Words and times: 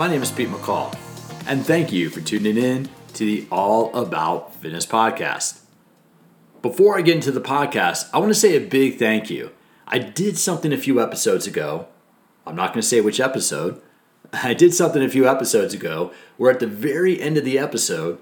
My 0.00 0.08
name 0.08 0.22
is 0.22 0.30
Pete 0.32 0.48
McCall, 0.48 0.96
and 1.46 1.66
thank 1.66 1.92
you 1.92 2.08
for 2.08 2.22
tuning 2.22 2.56
in 2.56 2.88
to 3.12 3.18
the 3.18 3.46
All 3.52 3.94
About 3.94 4.54
Fitness 4.54 4.86
podcast. 4.86 5.60
Before 6.62 6.96
I 6.96 7.02
get 7.02 7.16
into 7.16 7.30
the 7.30 7.38
podcast, 7.42 8.08
I 8.10 8.18
want 8.18 8.30
to 8.30 8.34
say 8.34 8.56
a 8.56 8.66
big 8.66 8.98
thank 8.98 9.28
you. 9.28 9.50
I 9.86 9.98
did 9.98 10.38
something 10.38 10.72
a 10.72 10.78
few 10.78 11.02
episodes 11.02 11.46
ago. 11.46 11.86
I'm 12.46 12.56
not 12.56 12.72
going 12.72 12.80
to 12.80 12.88
say 12.88 13.02
which 13.02 13.20
episode. 13.20 13.82
I 14.32 14.54
did 14.54 14.72
something 14.72 15.02
a 15.02 15.08
few 15.10 15.28
episodes 15.28 15.74
ago 15.74 16.14
where 16.38 16.50
at 16.50 16.60
the 16.60 16.66
very 16.66 17.20
end 17.20 17.36
of 17.36 17.44
the 17.44 17.58
episode, 17.58 18.20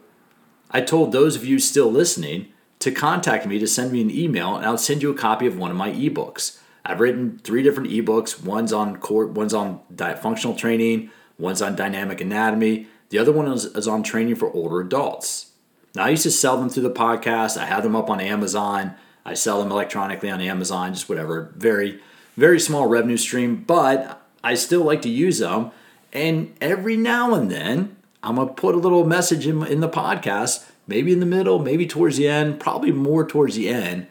I 0.72 0.80
told 0.80 1.12
those 1.12 1.36
of 1.36 1.44
you 1.44 1.60
still 1.60 1.92
listening 1.92 2.48
to 2.80 2.90
contact 2.90 3.46
me 3.46 3.60
to 3.60 3.68
send 3.68 3.92
me 3.92 4.00
an 4.00 4.10
email 4.10 4.56
and 4.56 4.66
I'll 4.66 4.78
send 4.78 5.00
you 5.00 5.12
a 5.12 5.16
copy 5.16 5.46
of 5.46 5.56
one 5.56 5.70
of 5.70 5.76
my 5.76 5.92
ebooks. 5.92 6.58
I've 6.84 6.98
written 6.98 7.38
three 7.44 7.62
different 7.62 7.90
ebooks. 7.90 8.42
One's 8.42 8.72
on 8.72 8.96
core, 8.96 9.28
one's 9.28 9.54
on 9.54 9.80
diet 9.94 10.18
functional 10.18 10.56
training, 10.56 11.12
one's 11.38 11.62
on 11.62 11.76
dynamic 11.76 12.20
anatomy. 12.20 12.88
The 13.10 13.18
other 13.18 13.32
one 13.32 13.50
is, 13.50 13.64
is 13.64 13.88
on 13.88 14.02
training 14.02 14.36
for 14.36 14.52
older 14.52 14.80
adults. 14.80 15.52
Now 15.94 16.04
I 16.04 16.10
used 16.10 16.24
to 16.24 16.30
sell 16.30 16.58
them 16.58 16.68
through 16.68 16.82
the 16.82 16.90
podcast. 16.90 17.56
I 17.56 17.66
have 17.66 17.82
them 17.82 17.96
up 17.96 18.10
on 18.10 18.20
Amazon. 18.20 18.94
I 19.24 19.34
sell 19.34 19.62
them 19.62 19.70
electronically 19.70 20.30
on 20.30 20.40
Amazon, 20.40 20.94
just 20.94 21.08
whatever. 21.08 21.52
Very, 21.56 22.00
very 22.36 22.60
small 22.60 22.86
revenue 22.86 23.16
stream, 23.16 23.64
but 23.66 24.22
I 24.42 24.54
still 24.54 24.82
like 24.82 25.02
to 25.02 25.08
use 25.08 25.38
them. 25.38 25.70
And 26.12 26.56
every 26.60 26.96
now 26.96 27.34
and 27.34 27.50
then, 27.50 27.96
I'm 28.22 28.36
gonna 28.36 28.52
put 28.52 28.74
a 28.74 28.78
little 28.78 29.04
message 29.04 29.46
in, 29.46 29.66
in 29.66 29.80
the 29.80 29.88
podcast, 29.88 30.64
maybe 30.86 31.12
in 31.12 31.20
the 31.20 31.26
middle, 31.26 31.58
maybe 31.58 31.86
towards 31.86 32.16
the 32.16 32.28
end, 32.28 32.58
probably 32.58 32.90
more 32.92 33.26
towards 33.26 33.56
the 33.56 33.68
end, 33.68 34.06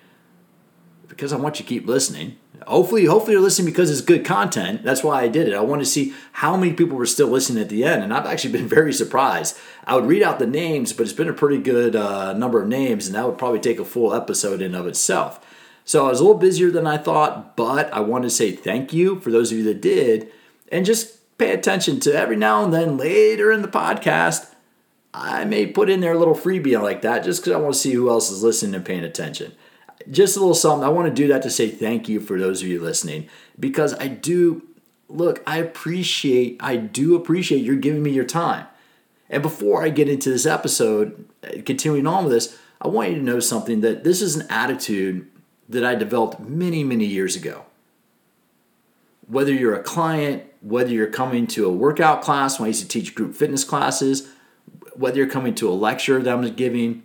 because 1.07 1.33
I 1.33 1.37
want 1.37 1.59
you 1.59 1.65
to 1.65 1.69
keep 1.69 1.87
listening. 1.87 2.37
Hopefully, 2.67 3.05
hopefully 3.05 3.31
you're 3.31 3.41
listening 3.41 3.67
because 3.67 3.89
it's 3.89 4.01
good 4.01 4.25
content. 4.25 4.83
That's 4.83 5.01
why 5.01 5.21
I 5.21 5.29
did 5.29 5.47
it. 5.47 5.53
I 5.53 5.61
want 5.61 5.81
to 5.81 5.85
see 5.85 6.13
how 6.33 6.57
many 6.57 6.73
people 6.73 6.97
were 6.97 7.05
still 7.05 7.29
listening 7.29 7.63
at 7.63 7.69
the 7.69 7.85
end, 7.85 8.03
and 8.03 8.13
I've 8.13 8.25
actually 8.25 8.51
been 8.51 8.67
very 8.77 8.91
surprised. 8.91 9.57
I 9.85 9.95
would 9.95 10.05
read 10.05 10.21
out 10.21 10.37
the 10.37 10.47
names, 10.47 10.91
but 10.91 11.03
it's 11.03 11.13
been 11.13 11.29
a 11.29 11.33
pretty 11.33 11.59
good 11.59 11.95
uh, 11.95 12.33
number 12.33 12.61
of 12.61 12.67
names, 12.67 13.07
and 13.07 13.15
that 13.15 13.25
would 13.25 13.37
probably 13.37 13.61
take 13.61 13.79
a 13.79 13.85
full 13.85 14.13
episode 14.13 14.61
in 14.61 14.75
of 14.75 14.85
itself. 14.85 15.39
So 15.85 16.07
I 16.07 16.09
was 16.09 16.19
a 16.19 16.23
little 16.23 16.37
busier 16.37 16.69
than 16.69 16.85
I 16.85 16.97
thought, 16.97 17.55
but 17.55 17.91
I 17.93 18.01
want 18.01 18.25
to 18.25 18.29
say 18.29 18.51
thank 18.51 18.91
you 18.91 19.21
for 19.21 19.31
those 19.31 19.49
of 19.53 19.59
you 19.59 19.63
that 19.63 19.79
did, 19.79 20.29
and 20.69 20.85
just 20.85 21.37
pay 21.37 21.53
attention 21.53 22.01
to 22.01 22.13
every 22.13 22.35
now 22.35 22.65
and 22.65 22.73
then 22.73 22.97
later 22.97 23.49
in 23.49 23.61
the 23.61 23.69
podcast. 23.69 24.53
I 25.13 25.45
may 25.45 25.67
put 25.67 25.89
in 25.89 26.01
there 26.01 26.11
a 26.11 26.19
little 26.19 26.35
freebie 26.35 26.79
like 26.81 27.01
that 27.03 27.23
just 27.23 27.41
because 27.41 27.53
I 27.53 27.61
want 27.61 27.75
to 27.75 27.79
see 27.79 27.93
who 27.93 28.09
else 28.09 28.29
is 28.29 28.43
listening 28.43 28.75
and 28.75 28.85
paying 28.85 29.05
attention 29.05 29.53
just 30.11 30.37
a 30.37 30.39
little 30.39 30.55
something. 30.55 30.85
I 30.85 30.89
want 30.89 31.07
to 31.07 31.13
do 31.13 31.27
that 31.29 31.41
to 31.43 31.49
say 31.49 31.69
thank 31.69 32.07
you 32.07 32.19
for 32.19 32.39
those 32.39 32.61
of 32.61 32.67
you 32.67 32.81
listening 32.81 33.27
because 33.59 33.93
I 33.95 34.07
do 34.07 34.63
look, 35.09 35.41
I 35.47 35.57
appreciate, 35.57 36.57
I 36.59 36.75
do 36.75 37.15
appreciate 37.15 37.63
you're 37.63 37.75
giving 37.75 38.03
me 38.03 38.11
your 38.11 38.25
time. 38.25 38.67
And 39.29 39.43
before 39.43 39.83
I 39.83 39.89
get 39.89 40.09
into 40.09 40.29
this 40.29 40.45
episode, 40.45 41.27
uh, 41.43 41.61
continuing 41.65 42.07
on 42.07 42.25
with 42.25 42.33
this, 42.33 42.57
I 42.81 42.87
want 42.87 43.09
you 43.09 43.15
to 43.15 43.21
know 43.21 43.39
something 43.39 43.81
that 43.81 44.03
this 44.03 44.21
is 44.21 44.35
an 44.35 44.47
attitude 44.49 45.27
that 45.69 45.83
I 45.83 45.95
developed 45.95 46.39
many, 46.39 46.83
many 46.83 47.05
years 47.05 47.35
ago. 47.35 47.65
Whether 49.27 49.51
you're 49.51 49.75
a 49.75 49.83
client, 49.83 50.43
whether 50.61 50.91
you're 50.91 51.07
coming 51.07 51.47
to 51.47 51.65
a 51.65 51.71
workout 51.71 52.21
class, 52.21 52.59
when 52.59 52.65
I 52.65 52.69
used 52.69 52.81
to 52.81 52.87
teach 52.87 53.15
group 53.15 53.35
fitness 53.35 53.63
classes, 53.63 54.29
whether 54.95 55.17
you're 55.17 55.27
coming 55.27 55.55
to 55.55 55.69
a 55.69 55.73
lecture 55.73 56.21
that 56.21 56.33
I'm 56.33 56.55
giving, 56.55 57.03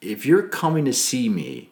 if 0.00 0.26
you're 0.26 0.46
coming 0.46 0.84
to 0.84 0.92
see 0.92 1.28
me 1.28 1.70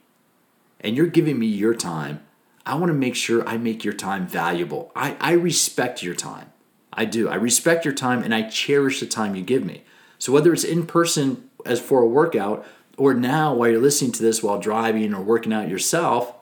and 0.81 0.97
you're 0.97 1.07
giving 1.07 1.39
me 1.39 1.47
your 1.47 1.75
time, 1.75 2.23
I 2.65 2.75
want 2.75 2.89
to 2.89 2.95
make 2.95 3.15
sure 3.15 3.47
I 3.49 3.57
make 3.57 3.85
your 3.85 3.95
time 3.95 4.27
valuable. 4.27 4.91
I, 4.97 5.17
I 5.21 5.33
respect 5.33 6.03
your 6.03 6.15
time. 6.15 6.53
I 6.93 7.05
do. 7.05 7.29
I 7.29 7.35
respect 7.37 7.85
your 7.85 7.95
time 7.95 8.23
and 8.23 8.35
I 8.35 8.49
cherish 8.49 9.01
the 9.01 9.07
time 9.07 9.35
you 9.35 9.43
give 9.43 9.65
me. 9.65 9.83
So 10.19 10.33
whether 10.33 10.53
it's 10.53 10.65
in 10.65 10.87
person 10.87 11.49
as 11.65 11.81
for 11.81 12.01
a 12.01 12.07
workout 12.07 12.67
or 12.97 13.15
now 13.15 13.55
while 13.55 13.69
you're 13.69 13.81
listening 13.81 14.13
to 14.13 14.23
this 14.23 14.43
while 14.43 14.59
driving 14.59 15.15
or 15.15 15.23
working 15.23 15.53
out 15.53 15.69
yourself, 15.69 16.35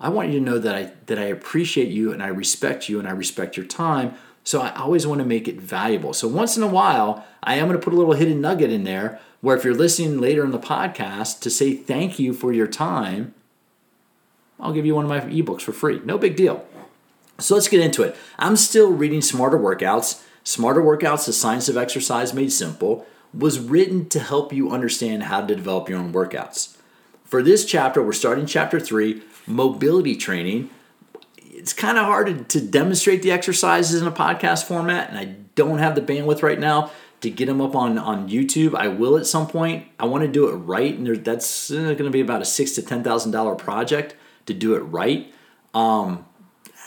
I 0.00 0.08
want 0.08 0.30
you 0.30 0.40
to 0.40 0.44
know 0.44 0.58
that 0.58 0.74
I 0.74 0.92
that 1.06 1.18
I 1.18 1.24
appreciate 1.24 1.88
you 1.88 2.12
and 2.12 2.22
I 2.22 2.26
respect 2.26 2.88
you 2.88 2.98
and 2.98 3.06
I 3.06 3.12
respect 3.12 3.56
your 3.56 3.66
time. 3.66 4.14
So 4.44 4.60
I 4.60 4.74
always 4.74 5.06
want 5.06 5.20
to 5.20 5.24
make 5.24 5.46
it 5.46 5.60
valuable. 5.60 6.12
So 6.12 6.26
once 6.26 6.56
in 6.56 6.64
a 6.64 6.68
while, 6.68 7.24
I 7.42 7.54
am 7.54 7.68
going 7.68 7.78
to 7.78 7.84
put 7.84 7.92
a 7.92 7.96
little 7.96 8.14
hidden 8.14 8.40
nugget 8.40 8.70
in 8.70 8.82
there 8.82 9.20
where 9.42 9.56
if 9.56 9.64
you're 9.64 9.74
listening 9.74 10.18
later 10.18 10.44
in 10.44 10.52
the 10.52 10.58
podcast 10.58 11.40
to 11.40 11.50
say 11.50 11.74
thank 11.74 12.18
you 12.18 12.32
for 12.32 12.52
your 12.52 12.68
time, 12.68 13.34
I'll 14.58 14.72
give 14.72 14.86
you 14.86 14.94
one 14.94 15.04
of 15.04 15.10
my 15.10 15.20
ebooks 15.20 15.62
for 15.62 15.72
free. 15.72 16.00
No 16.04 16.16
big 16.16 16.36
deal. 16.36 16.64
So 17.38 17.54
let's 17.54 17.68
get 17.68 17.80
into 17.80 18.04
it. 18.04 18.16
I'm 18.38 18.56
still 18.56 18.92
reading 18.92 19.20
Smarter 19.20 19.58
Workouts. 19.58 20.22
Smarter 20.44 20.80
Workouts, 20.80 21.26
The 21.26 21.32
Science 21.32 21.68
of 21.68 21.76
Exercise 21.76 22.32
Made 22.32 22.52
Simple, 22.52 23.04
was 23.34 23.58
written 23.58 24.08
to 24.10 24.20
help 24.20 24.52
you 24.52 24.70
understand 24.70 25.24
how 25.24 25.40
to 25.40 25.56
develop 25.56 25.88
your 25.88 25.98
own 25.98 26.12
workouts. 26.12 26.76
For 27.24 27.42
this 27.42 27.64
chapter, 27.64 28.02
we're 28.02 28.12
starting 28.12 28.46
chapter 28.46 28.78
three 28.78 29.22
mobility 29.46 30.14
training. 30.14 30.70
It's 31.36 31.72
kind 31.72 31.98
of 31.98 32.04
hard 32.04 32.48
to, 32.48 32.60
demonstrate 32.60 33.22
the 33.22 33.32
exercises 33.32 34.00
in 34.00 34.06
a 34.06 34.12
podcast 34.12 34.64
format, 34.64 35.08
and 35.08 35.18
I 35.18 35.36
don't 35.54 35.78
have 35.78 35.94
the 35.94 36.00
bandwidth 36.00 36.42
right 36.42 36.60
now 36.60 36.92
to 37.22 37.30
get 37.30 37.46
them 37.46 37.60
up 37.60 37.74
on 37.74 37.98
on 37.98 38.28
YouTube. 38.28 38.74
I 38.74 38.88
will 38.88 39.16
at 39.16 39.26
some 39.26 39.46
point. 39.46 39.86
I 39.98 40.04
want 40.04 40.22
to 40.22 40.28
do 40.28 40.48
it 40.48 40.54
right, 40.54 40.94
and 40.94 41.06
there, 41.06 41.16
that's 41.16 41.70
going 41.70 41.96
to 41.96 42.10
be 42.10 42.20
about 42.20 42.42
a 42.42 42.44
six 42.44 42.72
to 42.72 42.82
ten 42.82 43.02
thousand 43.02 43.32
dollar 43.32 43.54
project 43.54 44.14
to 44.46 44.54
do 44.54 44.74
it 44.74 44.80
right. 44.80 45.32
Um, 45.72 46.26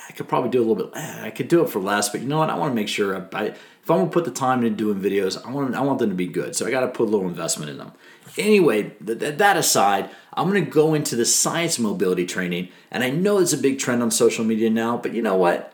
I 0.08 0.12
could 0.14 0.28
probably 0.28 0.50
do 0.52 0.60
a 0.60 0.66
little 0.66 0.76
bit. 0.76 0.92
Eh, 0.96 1.26
I 1.26 1.30
could 1.32 1.48
do 1.48 1.64
it 1.64 1.70
for 1.70 1.80
less, 1.80 2.10
but 2.10 2.22
you 2.22 2.28
know 2.28 2.40
what? 2.40 2.50
I 2.50 2.56
want 2.56 2.72
to 2.72 2.76
make 2.76 2.90
sure. 2.90 3.28
I, 3.34 3.46
if 3.86 3.92
I'm 3.92 4.00
gonna 4.00 4.10
put 4.10 4.26
the 4.26 4.32
time 4.32 4.64
into 4.64 4.76
doing 4.76 5.00
videos, 5.00 5.44
I 5.46 5.52
want 5.52 5.74
I 5.74 5.82
want 5.82 6.00
them 6.00 6.10
to 6.10 6.16
be 6.16 6.28
good. 6.28 6.56
So 6.56 6.66
I 6.66 6.72
got 6.72 6.82
to 6.82 6.88
put 6.88 7.08
a 7.08 7.12
little 7.12 7.28
investment 7.28 7.72
in 7.72 7.78
them. 7.78 7.94
Anyway, 8.38 8.94
th- 9.06 9.20
th- 9.20 9.38
that 9.38 9.58
aside, 9.58 10.10
I'm 10.34 10.48
gonna 10.48 10.62
go 10.62 10.94
into 10.94 11.16
the 11.16 11.26
science 11.26 11.80
mobility 11.80 12.26
training, 12.26 12.70
and 12.92 13.04
I 13.04 13.10
know 13.10 13.38
it's 13.38 13.54
a 13.54 13.58
big 13.58 13.80
trend 13.80 14.02
on 14.04 14.12
social 14.12 14.44
media 14.44 14.70
now. 14.70 14.98
But 14.98 15.14
you 15.14 15.22
know 15.22 15.36
what? 15.36 15.72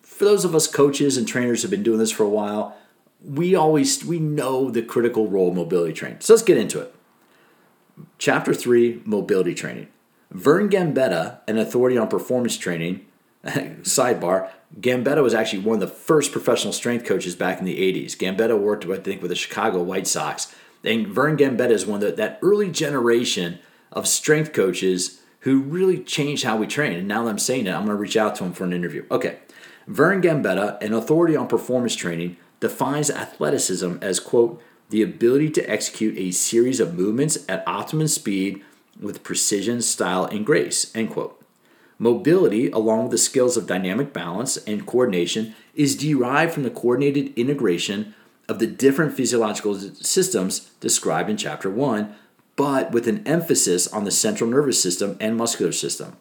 For 0.00 0.24
those 0.24 0.44
of 0.44 0.54
us 0.54 0.66
coaches 0.66 1.16
and 1.16 1.28
trainers 1.28 1.62
who've 1.62 1.70
been 1.70 1.82
doing 1.82 1.98
this 1.98 2.10
for 2.10 2.24
a 2.24 2.28
while, 2.28 2.76
we 3.24 3.54
always 3.54 4.04
we 4.04 4.18
know 4.18 4.70
the 4.70 4.82
critical 4.82 5.28
role 5.28 5.52
mobility 5.52 5.92
training. 5.92 6.20
So 6.20 6.34
let's 6.34 6.42
get 6.42 6.56
into 6.56 6.80
it. 6.80 6.94
Chapter 8.18 8.54
3, 8.54 9.02
mobility 9.04 9.54
training. 9.54 9.88
Vern 10.30 10.70
Gambetta, 10.70 11.40
an 11.48 11.58
authority 11.58 11.98
on 11.98 12.08
performance 12.08 12.56
training, 12.56 13.04
sidebar, 13.44 14.50
Gambetta 14.78 15.22
was 15.22 15.34
actually 15.34 15.60
one 15.60 15.74
of 15.74 15.80
the 15.80 15.94
first 15.94 16.30
professional 16.30 16.72
strength 16.72 17.04
coaches 17.04 17.34
back 17.34 17.58
in 17.58 17.64
the 17.64 17.76
80s. 17.76 18.16
Gambetta 18.16 18.58
worked, 18.58 18.86
I 18.86 18.96
think, 18.96 19.20
with 19.20 19.30
the 19.30 19.36
Chicago 19.36 19.82
White 19.82 20.06
Sox. 20.06 20.54
And 20.84 21.08
Vern 21.08 21.36
Gambetta 21.36 21.70
is 21.70 21.84
one 21.84 22.02
of 22.02 22.08
the, 22.08 22.12
that 22.16 22.38
early 22.42 22.70
generation 22.70 23.58
of 23.92 24.06
strength 24.06 24.52
coaches 24.52 25.20
who 25.40 25.60
really 25.60 25.98
changed 25.98 26.44
how 26.44 26.56
we 26.56 26.66
train. 26.66 26.92
And 26.92 27.08
now 27.08 27.24
that 27.24 27.30
I'm 27.30 27.38
saying 27.38 27.66
it, 27.66 27.70
I'm 27.70 27.86
going 27.86 27.88
to 27.88 28.00
reach 28.00 28.16
out 28.16 28.36
to 28.36 28.44
him 28.44 28.52
for 28.52 28.64
an 28.64 28.72
interview. 28.72 29.04
Okay. 29.10 29.38
Vern 29.86 30.22
Gambetta, 30.22 30.80
an 30.82 30.94
authority 30.94 31.34
on 31.34 31.48
performance 31.48 31.96
training, 31.96 32.36
defines 32.60 33.10
athleticism 33.10 33.96
as, 34.00 34.20
quote, 34.20 34.62
the 34.90 35.02
ability 35.02 35.50
to 35.50 35.70
execute 35.70 36.16
a 36.18 36.30
series 36.30 36.80
of 36.80 36.94
movements 36.94 37.38
at 37.48 37.66
optimum 37.66 38.08
speed 38.08 38.62
with 39.00 39.22
precision, 39.22 39.80
style, 39.80 40.24
and 40.26 40.44
grace, 40.44 40.94
end 40.94 41.10
quote. 41.10 41.40
Mobility, 41.98 42.70
along 42.70 43.02
with 43.02 43.10
the 43.12 43.18
skills 43.18 43.56
of 43.56 43.66
dynamic 43.66 44.12
balance 44.12 44.56
and 44.58 44.86
coordination, 44.86 45.54
is 45.74 45.96
derived 45.96 46.52
from 46.52 46.62
the 46.62 46.70
coordinated 46.70 47.32
integration 47.38 48.14
of 48.48 48.58
the 48.58 48.66
different 48.66 49.14
physiological 49.14 49.78
systems 49.78 50.70
described 50.80 51.30
in 51.30 51.36
Chapter 51.36 51.70
1, 51.70 52.14
but 52.56 52.90
with 52.90 53.06
an 53.06 53.26
emphasis 53.26 53.86
on 53.88 54.04
the 54.04 54.10
central 54.10 54.50
nervous 54.50 54.82
system 54.82 55.16
and 55.20 55.36
muscular 55.36 55.72
system. 55.72 56.16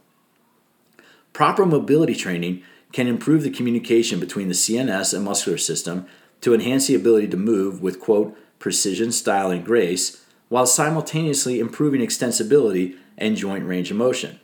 Proper 1.34 1.66
mobility 1.66 2.16
training 2.16 2.62
can 2.92 3.08
improve 3.08 3.44
the 3.44 3.50
communication 3.50 4.20
between 4.20 4.48
the 4.48 4.54
CNS 4.54 5.14
and 5.14 5.24
muscular 5.24 5.58
system 5.58 6.08
to 6.42 6.54
enhance 6.54 6.88
the 6.88 6.96
ability 6.96 7.28
to 7.30 7.38
move 7.38 7.82
with, 7.82 8.00
quote, 8.00 8.38
precision, 8.60 9.12
style, 9.12 9.52
and 9.52 9.66
grace, 9.66 10.24
while 10.50 10.66
simultaneously 10.66 11.60
improving 11.60 12.02
extensibility 12.02 12.98
and 13.18 13.38
joint 13.38 13.66
range 13.66 13.92
of 13.92 13.98
motion. 13.98 14.40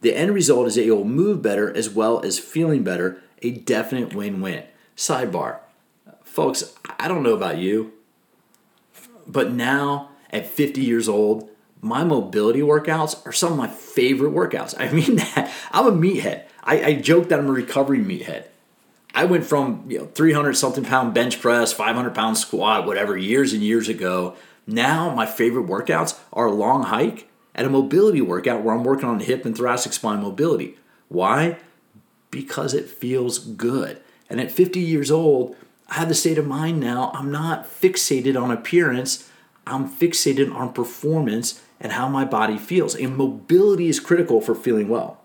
The 0.00 0.14
end 0.14 0.32
result 0.32 0.66
is 0.66 0.76
that 0.76 0.84
you'll 0.84 1.04
move 1.04 1.42
better 1.42 1.74
as 1.74 1.90
well 1.90 2.20
as 2.24 2.38
feeling 2.38 2.82
better, 2.82 3.22
a 3.42 3.50
definite 3.50 4.14
win 4.14 4.40
win. 4.40 4.64
Sidebar. 4.96 5.58
Folks, 6.22 6.74
I 6.98 7.08
don't 7.08 7.22
know 7.22 7.34
about 7.34 7.58
you, 7.58 7.92
but 9.26 9.52
now 9.52 10.10
at 10.30 10.46
50 10.46 10.80
years 10.80 11.08
old, 11.08 11.50
my 11.82 12.04
mobility 12.04 12.60
workouts 12.60 13.26
are 13.26 13.32
some 13.32 13.52
of 13.52 13.58
my 13.58 13.68
favorite 13.68 14.32
workouts. 14.32 14.74
I 14.78 14.90
mean 14.92 15.16
that. 15.16 15.52
I'm 15.72 15.86
a 15.86 15.92
meathead. 15.92 16.44
I, 16.62 16.82
I 16.82 16.94
joke 16.94 17.28
that 17.28 17.38
I'm 17.38 17.48
a 17.48 17.52
recovery 17.52 17.98
meathead. 17.98 18.44
I 19.14 19.24
went 19.24 19.44
from 19.44 19.84
you 19.88 19.98
know 19.98 20.06
300 20.06 20.54
something 20.54 20.84
pound 20.84 21.14
bench 21.14 21.40
press, 21.40 21.72
500 21.72 22.14
pound 22.14 22.38
squat, 22.38 22.86
whatever, 22.86 23.16
years 23.16 23.52
and 23.52 23.62
years 23.62 23.88
ago. 23.88 24.36
Now 24.66 25.14
my 25.14 25.26
favorite 25.26 25.66
workouts 25.66 26.18
are 26.32 26.46
a 26.46 26.52
long 26.52 26.84
hike 26.84 27.28
and 27.54 27.66
a 27.66 27.70
mobility 27.70 28.20
workout 28.20 28.62
where 28.62 28.74
I'm 28.74 28.84
working 28.84 29.08
on 29.08 29.20
hip 29.20 29.44
and 29.44 29.56
thoracic 29.56 29.92
spine 29.92 30.22
mobility. 30.22 30.76
Why? 31.08 31.58
Because 32.30 32.74
it 32.74 32.88
feels 32.88 33.38
good. 33.38 34.00
And 34.28 34.40
at 34.40 34.52
50 34.52 34.78
years 34.78 35.10
old, 35.10 35.56
I 35.88 35.94
have 35.94 36.08
the 36.08 36.14
state 36.14 36.38
of 36.38 36.46
mind 36.46 36.78
now. 36.78 37.10
I'm 37.14 37.32
not 37.32 37.66
fixated 37.68 38.40
on 38.40 38.52
appearance, 38.52 39.28
I'm 39.66 39.88
fixated 39.88 40.54
on 40.54 40.72
performance 40.72 41.60
and 41.80 41.92
how 41.92 42.08
my 42.08 42.24
body 42.24 42.58
feels. 42.58 42.94
And 42.94 43.16
mobility 43.16 43.88
is 43.88 43.98
critical 43.98 44.40
for 44.40 44.54
feeling 44.54 44.88
well. 44.88 45.20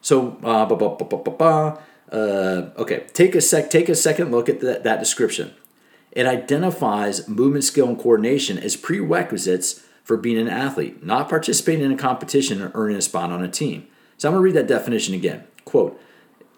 So, 0.00 0.38
uh, 0.44 0.66
bah, 0.66 0.76
bah, 0.76 1.32
bah, 1.38 1.78
uh, 2.12 2.70
okay, 2.76 3.06
take 3.12 3.34
a 3.34 3.40
sec. 3.40 3.70
Take 3.70 3.88
a 3.88 3.94
second 3.94 4.30
look 4.30 4.48
at 4.48 4.60
that 4.60 4.98
description. 4.98 5.54
It 6.12 6.26
identifies 6.26 7.28
movement 7.28 7.64
skill 7.64 7.88
and 7.88 7.98
coordination 7.98 8.58
as 8.58 8.76
prerequisites 8.76 9.84
for 10.02 10.16
being 10.16 10.38
an 10.38 10.48
athlete, 10.48 11.04
not 11.04 11.28
participating 11.28 11.84
in 11.84 11.92
a 11.92 11.96
competition 11.96 12.62
or 12.62 12.72
earning 12.74 12.96
a 12.96 13.02
spot 13.02 13.30
on 13.30 13.44
a 13.44 13.48
team. 13.48 13.86
So 14.16 14.28
I'm 14.28 14.32
going 14.32 14.40
to 14.40 14.44
read 14.44 14.56
that 14.56 14.74
definition 14.74 15.14
again. 15.14 15.44
Quote, 15.64 16.00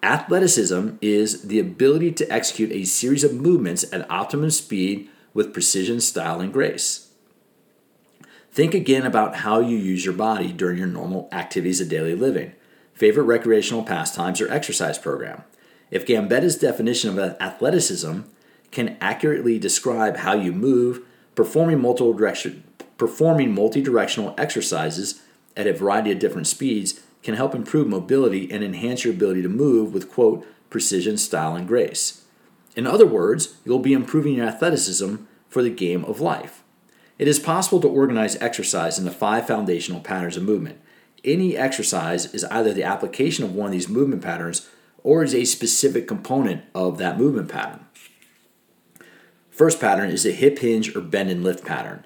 athleticism 0.01 0.91
is 1.01 1.43
the 1.43 1.59
ability 1.59 2.13
to 2.13 2.31
execute 2.31 2.71
a 2.71 2.85
series 2.85 3.23
of 3.23 3.33
movements 3.33 3.83
at 3.91 4.09
optimum 4.09 4.51
speed 4.51 5.09
with 5.33 5.53
precision, 5.53 5.99
style, 5.99 6.39
and 6.39 6.53
grace. 6.53 7.11
Think 8.51 8.73
again 8.73 9.05
about 9.05 9.37
how 9.37 9.59
you 9.59 9.77
use 9.77 10.03
your 10.05 10.13
body 10.13 10.51
during 10.51 10.77
your 10.77 10.87
normal 10.87 11.29
activities 11.31 11.79
of 11.79 11.89
daily 11.89 12.15
living, 12.15 12.53
favorite 13.01 13.23
recreational 13.23 13.81
pastimes, 13.81 14.39
or 14.39 14.51
exercise 14.51 14.99
program. 14.99 15.43
If 15.89 16.05
Gambetta's 16.05 16.55
definition 16.55 17.09
of 17.09 17.35
athleticism 17.41 18.19
can 18.69 18.95
accurately 19.01 19.57
describe 19.57 20.17
how 20.17 20.33
you 20.35 20.51
move, 20.51 20.99
performing 21.33 21.81
direction, 21.81 22.63
performing 22.99 23.55
multi-directional 23.55 24.35
exercises 24.37 25.19
at 25.57 25.65
a 25.65 25.73
variety 25.73 26.11
of 26.11 26.19
different 26.19 26.45
speeds 26.45 27.01
can 27.23 27.33
help 27.33 27.55
improve 27.55 27.87
mobility 27.87 28.51
and 28.51 28.63
enhance 28.63 29.03
your 29.03 29.15
ability 29.15 29.41
to 29.41 29.49
move 29.49 29.95
with 29.95 30.11
quote 30.11 30.45
precision, 30.69 31.17
style, 31.17 31.55
and 31.55 31.67
grace. 31.67 32.25
In 32.75 32.85
other 32.85 33.07
words, 33.07 33.55
you'll 33.65 33.79
be 33.79 33.93
improving 33.93 34.35
your 34.35 34.45
athleticism 34.45 35.15
for 35.49 35.63
the 35.63 35.71
game 35.71 36.05
of 36.05 36.21
life. 36.21 36.61
It 37.17 37.27
is 37.27 37.39
possible 37.39 37.81
to 37.81 37.87
organize 37.87 38.35
exercise 38.35 38.99
into 38.99 39.09
five 39.09 39.47
foundational 39.47 40.01
patterns 40.01 40.37
of 40.37 40.43
movement. 40.43 40.79
Any 41.23 41.55
exercise 41.55 42.33
is 42.33 42.43
either 42.45 42.73
the 42.73 42.83
application 42.83 43.43
of 43.43 43.53
one 43.53 43.67
of 43.67 43.71
these 43.73 43.89
movement 43.89 44.21
patterns 44.21 44.67
or 45.03 45.23
is 45.23 45.35
a 45.35 45.45
specific 45.45 46.07
component 46.07 46.63
of 46.73 46.97
that 46.97 47.19
movement 47.19 47.49
pattern. 47.49 47.85
First 49.49 49.79
pattern 49.79 50.09
is 50.09 50.25
a 50.25 50.31
hip 50.31 50.59
hinge 50.59 50.95
or 50.95 51.01
bend 51.01 51.29
and 51.29 51.43
lift 51.43 51.65
pattern. 51.65 52.05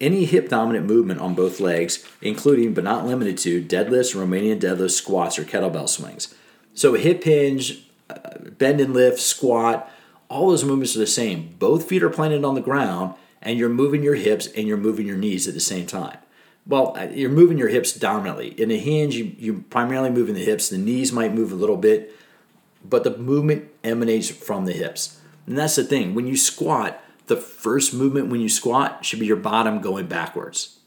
Any 0.00 0.24
hip 0.24 0.48
dominant 0.48 0.86
movement 0.86 1.20
on 1.20 1.34
both 1.34 1.60
legs, 1.60 2.04
including 2.20 2.74
but 2.74 2.84
not 2.84 3.06
limited 3.06 3.38
to 3.38 3.62
deadlifts, 3.62 4.14
Romanian 4.14 4.60
deadlifts, 4.60 4.90
squats, 4.92 5.38
or 5.38 5.44
kettlebell 5.44 5.88
swings. 5.88 6.34
So, 6.74 6.94
hip 6.94 7.24
hinge, 7.24 7.86
uh, 8.10 8.50
bend 8.58 8.80
and 8.80 8.92
lift, 8.92 9.18
squat, 9.18 9.90
all 10.28 10.50
those 10.50 10.64
movements 10.64 10.94
are 10.96 11.00
the 11.00 11.06
same. 11.06 11.56
Both 11.58 11.88
feet 11.88 12.02
are 12.02 12.10
planted 12.10 12.44
on 12.44 12.54
the 12.54 12.60
ground, 12.60 13.14
and 13.40 13.58
you're 13.58 13.68
moving 13.68 14.02
your 14.02 14.16
hips 14.16 14.48
and 14.48 14.66
you're 14.66 14.76
moving 14.76 15.06
your 15.06 15.16
knees 15.16 15.46
at 15.48 15.54
the 15.54 15.60
same 15.60 15.86
time. 15.86 16.18
Well, 16.66 16.96
you're 17.12 17.30
moving 17.30 17.58
your 17.58 17.68
hips 17.68 17.92
dominantly. 17.92 18.48
In 18.60 18.70
a 18.70 18.76
hinge, 18.76 19.14
you, 19.14 19.32
you're 19.38 19.62
primarily 19.70 20.10
moving 20.10 20.34
the 20.34 20.44
hips. 20.44 20.68
The 20.68 20.78
knees 20.78 21.12
might 21.12 21.32
move 21.32 21.52
a 21.52 21.56
little 21.56 21.76
bit, 21.76 22.12
but 22.84 23.04
the 23.04 23.16
movement 23.16 23.70
emanates 23.84 24.28
from 24.30 24.64
the 24.64 24.72
hips. 24.72 25.20
And 25.46 25.56
that's 25.56 25.76
the 25.76 25.84
thing. 25.84 26.14
When 26.14 26.26
you 26.26 26.36
squat, 26.36 27.00
the 27.26 27.36
first 27.36 27.94
movement 27.94 28.28
when 28.28 28.40
you 28.40 28.48
squat 28.48 29.04
should 29.04 29.20
be 29.20 29.26
your 29.26 29.36
bottom 29.36 29.80
going 29.80 30.06
backwards. 30.06 30.80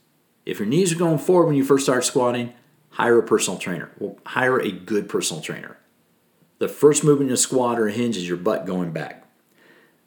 If 0.45 0.59
your 0.59 0.67
knees 0.67 0.91
are 0.91 0.97
going 0.97 1.19
forward 1.19 1.47
when 1.47 1.55
you 1.55 1.63
first 1.63 1.85
start 1.85 2.03
squatting, 2.03 2.53
hire 2.91 3.19
a 3.19 3.23
personal 3.23 3.59
trainer. 3.59 3.91
Well, 3.99 4.17
hire 4.25 4.59
a 4.59 4.71
good 4.71 5.07
personal 5.07 5.41
trainer. 5.41 5.77
The 6.57 6.67
first 6.67 7.05
movement 7.05 7.29
in 7.29 7.35
a 7.35 7.37
squat 7.37 7.79
or 7.79 7.87
a 7.87 7.91
hinge 7.91 8.17
is 8.17 8.27
your 8.27 8.37
butt 8.37 8.65
going 8.65 8.91
back. 8.91 9.25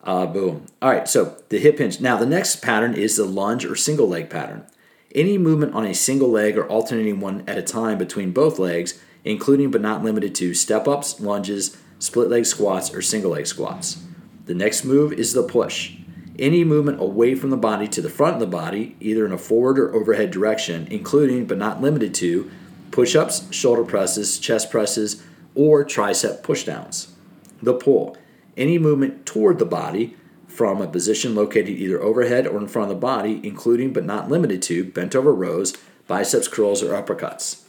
Uh, 0.05 0.27
boom. 0.27 0.67
All 0.83 0.91
right, 0.91 1.09
so 1.09 1.39
the 1.49 1.59
hip 1.59 1.79
hinge. 1.79 2.01
Now, 2.01 2.17
the 2.17 2.27
next 2.27 2.57
pattern 2.57 2.95
is 2.95 3.17
the 3.17 3.25
lunge 3.25 3.65
or 3.65 3.77
single 3.77 4.09
leg 4.09 4.29
pattern. 4.29 4.67
Any 5.15 5.39
movement 5.39 5.75
on 5.75 5.85
a 5.85 5.95
single 5.95 6.31
leg 6.31 6.57
or 6.57 6.67
alternating 6.67 7.21
one 7.21 7.45
at 7.47 7.59
a 7.59 7.63
time 7.63 7.99
between 7.99 8.33
both 8.33 8.59
legs, 8.59 9.01
including 9.25 9.71
but 9.71 9.81
not 9.81 10.03
limited 10.03 10.35
to 10.37 10.55
step 10.55 10.89
ups, 10.89 11.21
lunges, 11.21 11.77
split 11.99 12.29
leg 12.29 12.47
squats, 12.47 12.95
or 12.95 13.03
single 13.03 13.33
leg 13.33 13.47
squats. 13.47 14.03
The 14.47 14.55
next 14.55 14.85
move 14.85 15.13
is 15.13 15.33
the 15.35 15.43
push 15.43 15.97
any 16.39 16.65
movement 16.65 17.01
away 17.01 17.35
from 17.35 17.51
the 17.51 17.57
body 17.57 17.87
to 17.89 18.01
the 18.01 18.09
front 18.09 18.35
of 18.35 18.41
the 18.41 18.47
body, 18.47 18.97
either 19.01 19.27
in 19.27 19.33
a 19.33 19.39
forward 19.39 19.79
or 19.79 19.95
overhead 19.95 20.31
direction, 20.31 20.89
including 20.91 21.47
but 21.47 21.59
not 21.59 21.81
limited 21.81 22.15
to 22.15 22.51
push 22.91 23.15
ups, 23.15 23.53
shoulder 23.55 23.85
presses, 23.85 24.39
chest 24.39 24.71
presses, 24.71 25.23
or 25.55 25.85
tricep 25.85 26.43
pushdowns. 26.43 27.11
The 27.63 27.75
pull 27.75 28.17
any 28.57 28.79
movement 28.79 29.25
toward 29.25 29.59
the 29.59 29.65
body 29.65 30.17
from 30.53 30.81
a 30.83 30.87
position 30.87 31.35
located 31.35 31.71
either 31.71 32.01
overhead 32.01 32.47
or 32.47 32.59
in 32.59 32.69
front 32.69 32.91
of 32.91 32.97
the 32.97 33.01
body, 33.01 33.41
including 33.43 33.93
but 33.93 34.05
not 34.05 34.31
limited 34.31 34.61
to 34.63 34.85
bent 34.85 35.15
over 35.15 35.35
rows, 35.35 35.75
biceps 36.07 36.49
curls, 36.49 36.83
or 36.83 36.93
uppercuts. 36.93 37.63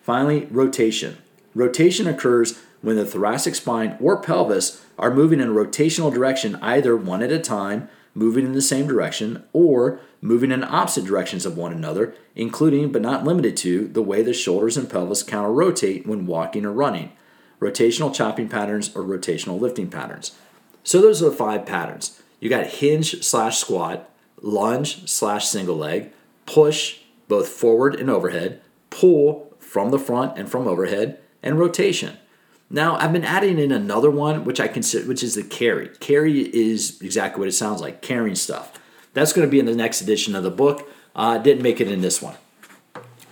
Finally, 0.00 0.46
rotation. 0.50 1.18
Rotation 1.54 2.06
occurs 2.06 2.58
when 2.82 2.96
the 2.96 3.04
thoracic 3.04 3.54
spine 3.54 3.96
or 4.00 4.20
pelvis 4.20 4.84
are 4.98 5.12
moving 5.12 5.40
in 5.40 5.48
a 5.48 5.52
rotational 5.52 6.12
direction, 6.12 6.56
either 6.56 6.96
one 6.96 7.22
at 7.22 7.32
a 7.32 7.38
time 7.38 7.88
moving 8.14 8.44
in 8.44 8.52
the 8.52 8.62
same 8.62 8.86
direction, 8.86 9.44
or 9.52 10.00
moving 10.20 10.50
in 10.50 10.64
opposite 10.64 11.04
directions 11.04 11.46
of 11.46 11.56
one 11.56 11.72
another, 11.72 12.14
including 12.34 12.90
but 12.90 13.02
not 13.02 13.24
limited 13.24 13.56
to 13.56 13.86
the 13.88 14.02
way 14.02 14.22
the 14.22 14.34
shoulders 14.34 14.76
and 14.76 14.90
pelvis 14.90 15.22
counter 15.22 15.52
rotate 15.52 16.06
when 16.06 16.26
walking 16.26 16.64
or 16.64 16.72
running, 16.72 17.12
rotational 17.60 18.12
chopping 18.12 18.48
patterns, 18.48 18.94
or 18.96 19.02
rotational 19.02 19.60
lifting 19.60 19.88
patterns. 19.88 20.32
So 20.90 21.00
those 21.00 21.22
are 21.22 21.30
the 21.30 21.36
five 21.36 21.66
patterns. 21.66 22.20
You 22.40 22.50
got 22.50 22.66
hinge 22.66 23.22
slash 23.22 23.58
squat, 23.58 24.10
lunge 24.42 25.08
slash 25.08 25.46
single 25.46 25.76
leg, 25.76 26.10
push 26.46 26.98
both 27.28 27.46
forward 27.46 27.94
and 27.94 28.10
overhead, 28.10 28.60
pull 28.90 29.54
from 29.60 29.92
the 29.92 30.00
front 30.00 30.36
and 30.36 30.50
from 30.50 30.66
overhead, 30.66 31.20
and 31.44 31.60
rotation. 31.60 32.16
Now 32.68 32.96
I've 32.96 33.12
been 33.12 33.22
adding 33.22 33.60
in 33.60 33.70
another 33.70 34.10
one, 34.10 34.44
which 34.44 34.58
I 34.58 34.66
consider, 34.66 35.06
which 35.06 35.22
is 35.22 35.36
the 35.36 35.44
carry. 35.44 35.90
Carry 36.00 36.40
is 36.52 37.00
exactly 37.00 37.38
what 37.38 37.46
it 37.46 37.52
sounds 37.52 37.80
like, 37.80 38.02
carrying 38.02 38.34
stuff. 38.34 38.72
That's 39.14 39.32
going 39.32 39.46
to 39.46 39.50
be 39.52 39.60
in 39.60 39.66
the 39.66 39.76
next 39.76 40.00
edition 40.00 40.34
of 40.34 40.42
the 40.42 40.50
book. 40.50 40.90
Uh, 41.14 41.38
didn't 41.38 41.62
make 41.62 41.80
it 41.80 41.86
in 41.86 42.00
this 42.00 42.20
one. 42.20 42.34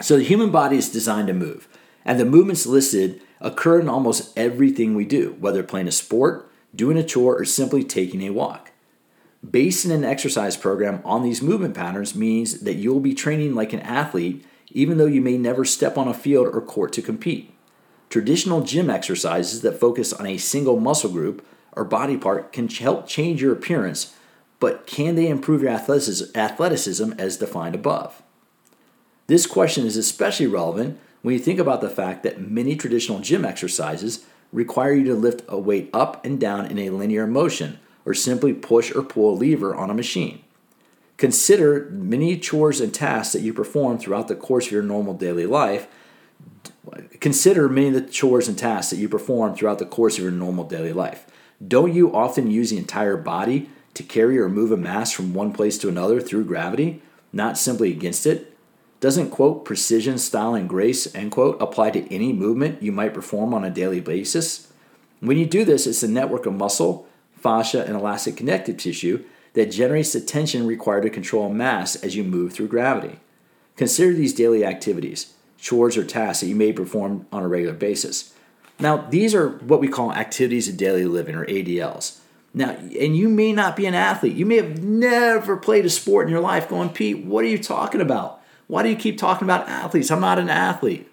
So 0.01 0.17
the 0.17 0.23
human 0.23 0.53
body 0.53 0.77
is 0.77 0.89
designed 0.89 1.27
to 1.27 1.35
move, 1.35 1.67
and 2.05 2.21
the 2.21 2.25
movements 2.25 2.67
listed 2.67 3.21
occur 3.41 3.81
in 3.81 3.89
almost 3.89 4.33
everything 4.39 4.95
we 4.95 5.05
do, 5.05 5.37
whether 5.41 5.65
playing 5.65 5.89
a 5.89 5.91
sport, 5.91 6.48
doing 6.75 6.97
a 6.97 7.05
chore, 7.05 7.37
or 7.37 7.45
simply 7.45 7.83
taking 7.83 8.23
a 8.23 8.31
walk. 8.31 8.73
Basing 9.49 9.93
an 9.93 10.05
exercise 10.05 10.57
program 10.57 11.01
on 11.05 11.23
these 11.23 11.43
movement 11.43 11.75
patterns 11.75 12.15
means 12.15 12.61
that 12.61 12.75
you'll 12.75 13.01
be 13.01 13.15
training 13.15 13.55
like 13.55 13.73
an 13.73 13.81
athlete 13.81 14.45
even 14.71 14.99
though 14.99 15.07
you 15.07 15.21
may 15.21 15.39
never 15.39 15.65
step 15.65 15.97
on 15.97 16.09
a 16.09 16.15
field 16.15 16.47
or 16.47 16.61
court 16.61 16.93
to 16.95 17.03
compete. 17.03 17.53
Traditional 18.11 18.63
gym 18.63 18.91
exercises 18.91 19.63
that 19.63 19.81
focus 19.81 20.13
on 20.13 20.27
a 20.27 20.39
single 20.39 20.79
muscle 20.81 21.11
group 21.11 21.47
or 21.73 21.85
body 21.85 22.17
part 22.17 22.53
can 22.53 22.69
help 22.69 23.07
change 23.07 23.43
your 23.43 23.53
appearance, 23.53 24.15
but 24.61 24.87
can 24.87 25.15
they 25.15 25.29
improve 25.29 25.63
your 25.63 25.71
athleticism 25.71 27.13
as 27.19 27.37
defined 27.37 27.75
above? 27.75 28.23
This 29.27 29.47
question 29.47 29.87
is 29.87 29.97
especially 29.97 30.47
relevant 30.47 30.99
when 31.23 31.35
you 31.35 31.41
think 31.41 31.59
about 31.59 31.81
the 31.81 31.91
fact 31.91 32.23
that 32.23 32.41
many 32.41 32.77
traditional 32.77 33.21
gym 33.21 33.45
exercises 33.45 34.25
require 34.53 34.93
you 34.93 35.05
to 35.05 35.15
lift 35.15 35.43
a 35.49 35.59
weight 35.59 35.91
up 35.93 36.25
and 36.25 36.41
down 36.41 36.67
in 36.67 36.79
a 36.79 36.91
linear 36.91 37.27
motion 37.27 37.79
or 38.05 38.15
simply 38.15 38.53
push 38.53 38.95
or 38.95 39.03
pull 39.03 39.35
a 39.35 39.37
lever 39.37 39.75
on 39.75 39.91
a 39.91 39.95
machine. 39.95 40.43
Consider 41.19 41.91
many 41.91 42.39
chores 42.39 42.81
and 42.81 42.95
tasks 42.95 43.33
that 43.33 43.43
you 43.43 43.53
perform 43.53 43.99
throughout 43.99 44.29
the 44.29 44.37
course 44.37 44.67
of 44.67 44.73
your 44.73 44.83
normal 44.83 45.15
daily 45.15 45.47
life. 45.47 45.89
Consider 47.21 47.69
many 47.69 47.89
of 47.89 47.95
the 47.95 48.01
chores 48.03 48.49
and 48.49 48.57
tasks 48.57 48.91
that 48.91 48.99
you 48.99 49.09
perform 49.09 49.55
throughout 49.55 49.79
the 49.79 49.85
course 49.85 50.17
of 50.17 50.23
your 50.23 50.33
normal 50.33 50.65
daily 50.65 50.93
life. 50.93 51.27
Don't 51.67 51.93
you 51.93 52.15
often 52.15 52.51
use 52.51 52.71
the 52.71 52.79
entire 52.79 53.17
body 53.17 53.69
to 53.95 54.05
carry 54.05 54.39
or 54.39 54.49
move 54.49 54.71
a 54.71 54.77
mass 54.77 55.11
from 55.11 55.35
one 55.35 55.53
place 55.53 55.77
to 55.79 55.89
another 55.89 56.21
through 56.21 56.45
gravity, 56.45 57.03
not 57.33 57.59
simply 57.59 57.91
against 57.91 58.25
it? 58.25 58.48
Doesn't 59.01 59.31
quote 59.31 59.65
precision, 59.65 60.19
style, 60.19 60.55
and 60.55 60.69
grace 60.69 61.15
end 61.15 61.31
quote 61.31 61.61
apply 61.61 61.91
to 61.91 62.13
any 62.13 62.33
movement 62.33 62.83
you 62.83 62.91
might 62.91 63.15
perform 63.15 63.55
on 63.55 63.65
a 63.65 63.71
daily 63.71 64.01
basis? 64.01 64.73
When 65.21 65.39
you 65.39 65.47
do 65.47 65.65
this, 65.65 65.87
it's 65.87 66.03
a 66.03 66.09
network 66.09 66.47
of 66.47 66.55
muscle, 66.55 67.07
fascia, 67.37 67.85
and 67.85 67.95
elastic 67.95 68.37
connective 68.37 68.77
tissue 68.77 69.25
that 69.55 69.71
generates 69.71 70.13
the 70.13 70.21
tension 70.21 70.67
required 70.67 71.03
to 71.03 71.11
control 71.11 71.49
mass 71.49 71.97
as 71.97 72.17
you 72.17 72.25
move 72.25 72.53
through 72.53 72.69
gravity. 72.69 73.21
Consider 73.77 74.13
these 74.13 74.35
daily 74.35 74.65
activities, 74.65 75.35
chores, 75.57 75.97
or 75.97 76.05
tasks 76.05 76.41
that 76.41 76.49
you 76.49 76.57
may 76.57 76.73
perform 76.73 77.27
on 77.33 77.43
a 77.43 77.49
regular 77.49 77.75
basis. 77.75 78.35
Now, 78.81 78.97
these 78.97 79.35
are 79.35 79.49
what 79.59 79.81
we 79.81 79.89
call 79.89 80.13
activities 80.13 80.69
of 80.69 80.77
daily 80.77 81.05
living 81.05 81.35
or 81.35 81.47
ADLs. 81.47 82.19
Now, 82.55 82.71
and 82.71 83.17
you 83.17 83.29
may 83.29 83.53
not 83.53 83.77
be 83.77 83.87
an 83.87 83.95
athlete. 83.95 84.37
You 84.37 84.47
may 84.47 84.57
have 84.57 84.83
never 84.83 85.57
played 85.57 85.85
a 85.85 85.91
sport 85.91 86.27
in 86.27 86.33
your 86.33 86.41
life 86.41 86.69
going, 86.69 86.91
Pete, 86.91 87.25
what 87.25 87.45
are 87.45 87.49
you 87.49 87.59
talking 87.59 88.01
about? 88.01 88.38
Why 88.69 88.83
do 88.83 88.91
you 88.91 88.97
keep 88.97 89.19
talking 89.19 89.47
about 89.47 89.69
athletes? 89.69 90.11
I'm 90.11 90.21
not 90.21 90.39
an 90.39 90.51
athlete. 90.51 91.11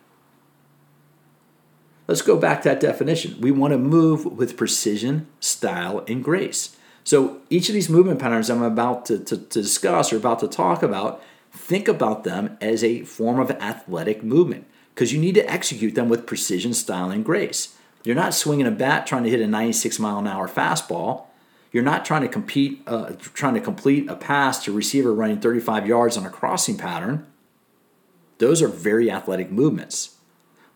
Let's 2.07 2.21
go 2.21 2.37
back 2.37 2.61
to 2.61 2.69
that 2.69 2.79
definition. 2.79 3.41
We 3.41 3.49
want 3.49 3.71
to 3.71 3.79
move 3.79 4.25
with 4.25 4.57
precision, 4.57 5.27
style, 5.39 6.05
and 6.07 6.23
grace. 6.23 6.77
So 7.03 7.41
each 7.49 7.69
of 7.69 7.73
these 7.73 7.89
movement 7.89 8.19
patterns 8.19 8.49
I'm 8.49 8.61
about 8.61 9.05
to, 9.07 9.17
to, 9.19 9.37
to, 9.37 9.61
discuss 9.61 10.11
or 10.11 10.17
about 10.17 10.39
to 10.39 10.47
talk 10.47 10.83
about, 10.83 11.23
think 11.51 11.87
about 11.87 12.23
them 12.23 12.57
as 12.61 12.83
a 12.83 13.03
form 13.03 13.39
of 13.39 13.51
athletic 13.51 14.23
movement 14.23 14.67
because 14.93 15.13
you 15.13 15.19
need 15.19 15.35
to 15.35 15.49
execute 15.49 15.95
them 15.95 16.09
with 16.09 16.25
precision, 16.25 16.73
style, 16.73 17.09
and 17.09 17.25
grace. 17.25 17.75
You're 18.03 18.15
not 18.15 18.33
swinging 18.33 18.67
a 18.67 18.71
bat 18.71 19.07
trying 19.07 19.23
to 19.23 19.29
hit 19.29 19.39
a 19.39 19.47
96 19.47 19.97
mile 19.99 20.19
an 20.19 20.27
hour 20.27 20.47
fastball. 20.47 21.25
You're 21.71 21.83
not 21.83 22.05
trying 22.05 22.21
to 22.21 22.27
compete, 22.27 22.81
uh, 22.87 23.13
trying 23.19 23.55
to 23.55 23.61
complete 23.61 24.09
a 24.09 24.15
pass 24.15 24.63
to 24.65 24.71
receiver 24.71 25.13
running 25.13 25.39
35 25.39 25.87
yards 25.87 26.17
on 26.17 26.25
a 26.25 26.29
crossing 26.29 26.77
pattern. 26.77 27.25
Those 28.37 28.61
are 28.61 28.67
very 28.67 29.09
athletic 29.09 29.51
movements. 29.51 30.15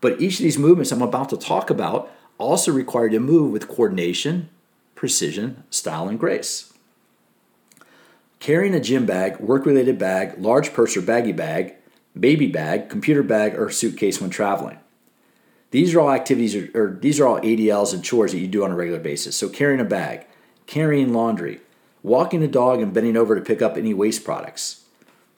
But 0.01 0.21
each 0.21 0.39
of 0.39 0.43
these 0.43 0.57
movements 0.57 0.91
I'm 0.91 1.01
about 1.01 1.29
to 1.29 1.37
talk 1.37 1.69
about 1.69 2.11
also 2.37 2.71
require 2.71 3.09
to 3.09 3.19
move 3.19 3.51
with 3.51 3.67
coordination, 3.67 4.49
precision, 4.95 5.63
style, 5.69 6.07
and 6.07 6.19
grace. 6.19 6.73
Carrying 8.39 8.73
a 8.73 8.79
gym 8.79 9.05
bag, 9.05 9.39
work 9.39 9.65
related 9.65 9.99
bag, 9.99 10.35
large 10.37 10.73
purse 10.73 10.95
or 10.95 11.01
baggy 11.01 11.33
bag, 11.33 11.75
baby 12.17 12.47
bag, 12.47 12.89
computer 12.89 13.23
bag, 13.23 13.55
or 13.55 13.69
suitcase 13.69 14.21
when 14.21 14.29
traveling. 14.29 14.79
These 15.71 15.93
are 15.93 15.99
all 15.99 16.11
activities, 16.11 16.55
or, 16.55 16.69
or 16.73 16.97
these 16.99 17.19
are 17.19 17.27
all 17.27 17.41
ADLs 17.41 17.93
and 17.93 18.03
chores 18.03 18.31
that 18.31 18.39
you 18.39 18.47
do 18.47 18.63
on 18.63 18.71
a 18.71 18.75
regular 18.75 18.99
basis. 18.99 19.35
So, 19.35 19.49
carrying 19.49 19.81
a 19.81 19.85
bag, 19.85 20.25
carrying 20.65 21.13
laundry, 21.13 21.59
walking 22.01 22.41
a 22.41 22.47
dog 22.47 22.81
and 22.81 22.93
bending 22.93 23.17
over 23.17 23.35
to 23.35 23.41
pick 23.41 23.61
up 23.61 23.77
any 23.77 23.93
waste 23.93 24.23
products, 24.23 24.78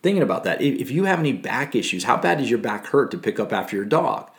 thinking 0.01 0.23
about 0.23 0.43
that. 0.43 0.61
If 0.61 0.91
you 0.91 1.05
have 1.05 1.19
any 1.19 1.33
back 1.33 1.75
issues, 1.75 2.05
how 2.05 2.17
bad 2.17 2.39
does 2.39 2.49
your 2.49 2.59
back 2.59 2.87
hurt 2.87 3.11
to 3.11 3.17
pick 3.17 3.39
up 3.39 3.53
after 3.53 3.75
your 3.75 3.85
dog? 3.85 4.29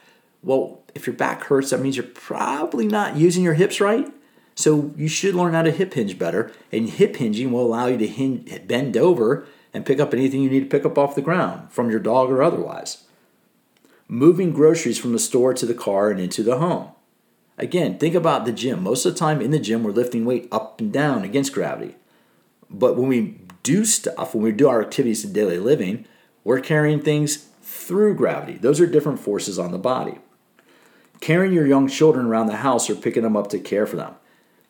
Well, 0.42 0.80
if 0.94 1.06
your 1.06 1.16
back 1.16 1.44
hurts, 1.44 1.70
that 1.70 1.80
means 1.80 1.96
you're 1.96 2.04
probably 2.06 2.86
not 2.86 3.16
using 3.16 3.44
your 3.44 3.54
hips 3.54 3.80
right. 3.80 4.12
So 4.54 4.92
you 4.96 5.08
should 5.08 5.34
learn 5.34 5.54
how 5.54 5.62
to 5.62 5.70
hip 5.70 5.94
hinge 5.94 6.18
better. 6.18 6.52
And 6.70 6.90
hip 6.90 7.16
hinging 7.16 7.52
will 7.52 7.64
allow 7.64 7.86
you 7.86 7.96
to 7.98 8.06
hinge, 8.06 8.66
bend 8.66 8.96
over 8.96 9.46
and 9.72 9.86
pick 9.86 10.00
up 10.00 10.12
anything 10.12 10.42
you 10.42 10.50
need 10.50 10.60
to 10.60 10.66
pick 10.66 10.84
up 10.84 10.98
off 10.98 11.14
the 11.14 11.22
ground 11.22 11.72
from 11.72 11.90
your 11.90 12.00
dog 12.00 12.30
or 12.30 12.42
otherwise. 12.42 13.04
Moving 14.08 14.52
groceries 14.52 14.98
from 14.98 15.12
the 15.12 15.18
store 15.18 15.54
to 15.54 15.64
the 15.64 15.74
car 15.74 16.10
and 16.10 16.20
into 16.20 16.42
the 16.42 16.58
home. 16.58 16.90
Again, 17.56 17.98
think 17.98 18.14
about 18.14 18.44
the 18.44 18.52
gym. 18.52 18.82
Most 18.82 19.06
of 19.06 19.14
the 19.14 19.18
time 19.18 19.40
in 19.40 19.52
the 19.52 19.58
gym, 19.58 19.84
we're 19.84 19.92
lifting 19.92 20.24
weight 20.24 20.48
up 20.50 20.80
and 20.80 20.92
down 20.92 21.22
against 21.22 21.52
gravity. 21.52 21.96
But 22.68 22.96
when 22.96 23.08
we 23.08 23.38
do 23.62 23.84
stuff, 23.84 24.34
when 24.34 24.44
we 24.44 24.52
do 24.52 24.68
our 24.68 24.82
activities 24.82 25.24
in 25.24 25.32
daily 25.32 25.58
living, 25.58 26.06
we're 26.44 26.60
carrying 26.60 27.00
things 27.00 27.48
through 27.62 28.14
gravity. 28.14 28.58
Those 28.58 28.80
are 28.80 28.86
different 28.86 29.20
forces 29.20 29.58
on 29.58 29.72
the 29.72 29.78
body. 29.78 30.18
Carrying 31.20 31.52
your 31.52 31.66
young 31.66 31.88
children 31.88 32.26
around 32.26 32.46
the 32.46 32.56
house 32.56 32.90
or 32.90 32.96
picking 32.96 33.22
them 33.22 33.36
up 33.36 33.48
to 33.50 33.58
care 33.58 33.86
for 33.86 33.96
them. 33.96 34.14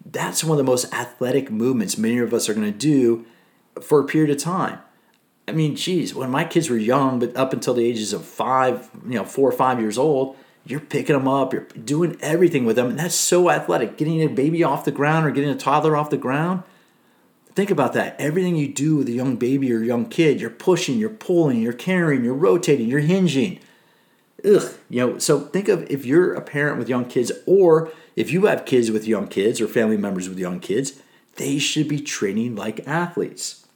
That's 0.05 0.45
one 0.45 0.59
of 0.59 0.65
the 0.65 0.71
most 0.71 0.93
athletic 0.93 1.51
movements 1.51 1.97
many 1.97 2.19
of 2.19 2.35
us 2.35 2.49
are 2.49 2.55
going 2.55 2.71
to 2.71 2.79
do 2.79 3.25
for 3.81 4.01
a 4.01 4.05
period 4.05 4.31
of 4.31 4.43
time. 4.43 4.81
I 5.49 5.53
mean, 5.53 5.75
geez, 5.75 6.15
when 6.15 6.31
my 6.31 6.45
kids 6.45 6.71
were 6.71 6.77
young, 6.77 7.19
but 7.19 7.37
up 7.37 7.53
until 7.53 7.75
the 7.75 7.85
ages 7.85 8.13
of 8.13 8.25
five, 8.25 8.91
you 9.05 9.15
know, 9.15 9.25
four 9.25 9.49
or 9.49 9.53
five 9.53 9.81
years 9.81 9.99
old, 9.99 10.37
you're 10.65 10.81
picking 10.81 11.17
them 11.17 11.27
up, 11.27 11.53
you're 11.53 11.67
doing 11.85 12.17
everything 12.21 12.65
with 12.65 12.77
them, 12.77 12.91
and 12.91 12.99
that's 12.99 13.17
so 13.17 13.51
athletic. 13.51 13.97
Getting 13.97 14.23
a 14.23 14.29
baby 14.29 14.63
off 14.63 14.85
the 14.85 14.93
ground 14.93 15.27
or 15.27 15.31
getting 15.31 15.51
a 15.51 15.57
toddler 15.57 15.97
off 15.97 16.11
the 16.11 16.17
ground, 16.17 16.63
Think 17.55 17.71
about 17.71 17.93
that. 17.93 18.17
Everything 18.19 18.57
you 18.57 18.69
do 18.69 18.97
with 18.97 19.09
a 19.09 19.13
young 19.13 19.37
baby 19.37 19.73
or 19.73 19.81
young 19.81 20.07
kid, 20.07 20.41
you're 20.41 20.49
pushing, 20.49 20.99
you're 20.99 21.11
pulling, 21.11 21.61
you're 21.61 21.75
carrying, 21.75 22.25
you're 22.25 22.35
rotating, 22.35 22.89
you're 22.89 23.01
hinging. 23.01 23.59
Ugh, 24.45 24.73
you 24.89 25.07
know, 25.07 25.19
so 25.19 25.41
think 25.41 25.69
of 25.69 25.89
if 25.91 26.07
you're 26.07 26.33
a 26.33 26.41
parent 26.41 26.79
with 26.79 26.89
young 26.89 27.05
kids 27.05 27.31
or 27.47 27.93
if 28.17 28.33
you 28.33 28.47
have 28.47 28.65
kids 28.65 28.91
with 28.91 29.07
young 29.07 29.29
kids 29.29 29.61
or 29.61 29.69
family 29.69 29.99
members 29.99 30.29
with 30.29 30.39
young 30.39 30.61
kids, 30.61 30.95
they 31.37 31.59
should 31.59 31.89
be 31.89 32.01
training 32.01 32.57
like 32.57 32.87
athletes. 32.87 33.67